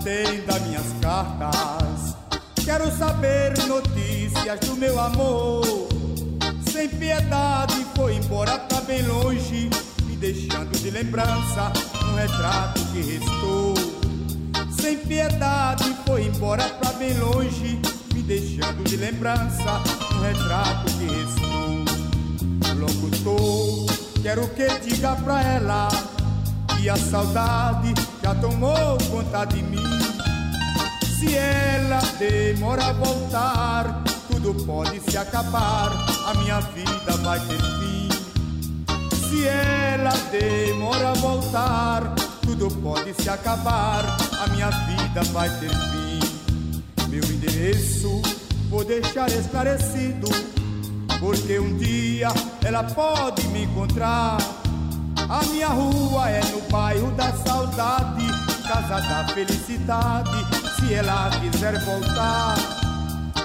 [0.00, 2.16] Atenda minhas cartas.
[2.64, 5.62] Quero saber notícias do meu amor.
[6.72, 9.68] Sem piedade foi embora pra bem longe,
[10.04, 11.72] me deixando de lembrança
[12.02, 13.74] um retrato que restou.
[14.80, 17.78] Sem piedade foi embora pra bem longe,
[18.14, 19.82] me deixando de lembrança
[20.14, 21.80] um retrato que restou.
[22.76, 23.86] Locutor,
[24.22, 25.88] quero que diga pra ela
[26.82, 29.98] e a saudade já tomou conta de mim.
[31.18, 35.92] Se ela demora a voltar, tudo pode se acabar,
[36.26, 38.08] a minha vida vai ter fim.
[39.28, 46.20] Se ela demora a voltar, tudo pode se acabar, a minha vida vai ter fim.
[47.08, 48.22] Meu endereço
[48.70, 50.28] vou deixar esclarecido,
[51.18, 52.28] porque um dia
[52.64, 54.38] ela pode me encontrar
[55.30, 58.26] a minha rua é no bairro da saudade,
[58.66, 62.56] casa da felicidade, se ela quiser voltar.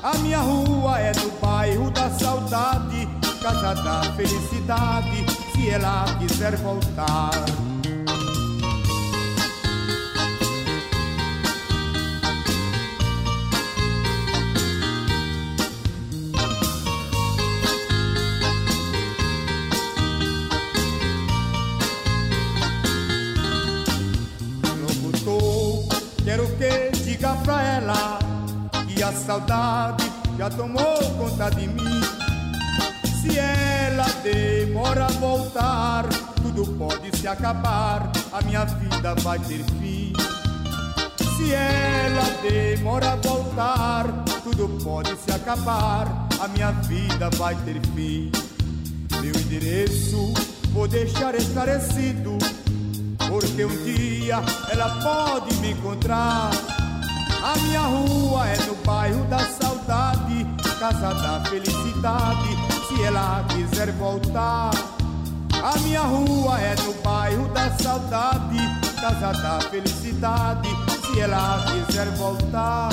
[0.02, 3.08] A minha rua é no bairro da saudade,
[3.40, 7.30] casa da felicidade, se ela quiser voltar.
[29.16, 32.02] Saudade já tomou conta de mim.
[33.22, 36.08] Se ela demora a voltar,
[36.42, 40.14] tudo pode se acabar, a minha vida vai ter fim.
[41.38, 44.06] Se ela demora a voltar,
[44.44, 48.32] tudo pode se acabar, a minha vida vai ter fim.
[49.22, 50.34] Meu endereço
[50.72, 52.38] vou deixar esclarecido,
[53.18, 56.52] porque um dia ela pode me encontrar
[57.46, 60.48] a minha rua é no bairro da saudade,
[60.80, 62.50] casa da felicidade,
[62.88, 64.72] se ela quiser voltar.
[65.54, 68.58] A minha rua é no bairro da saudade,
[69.00, 70.70] casa da felicidade,
[71.06, 72.90] se ela quiser voltar.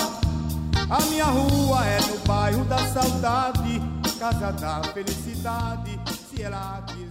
[0.90, 3.80] A minha rua é no bairro da saudade,
[4.18, 5.98] casa da felicidade,
[6.28, 7.01] se ela quiser.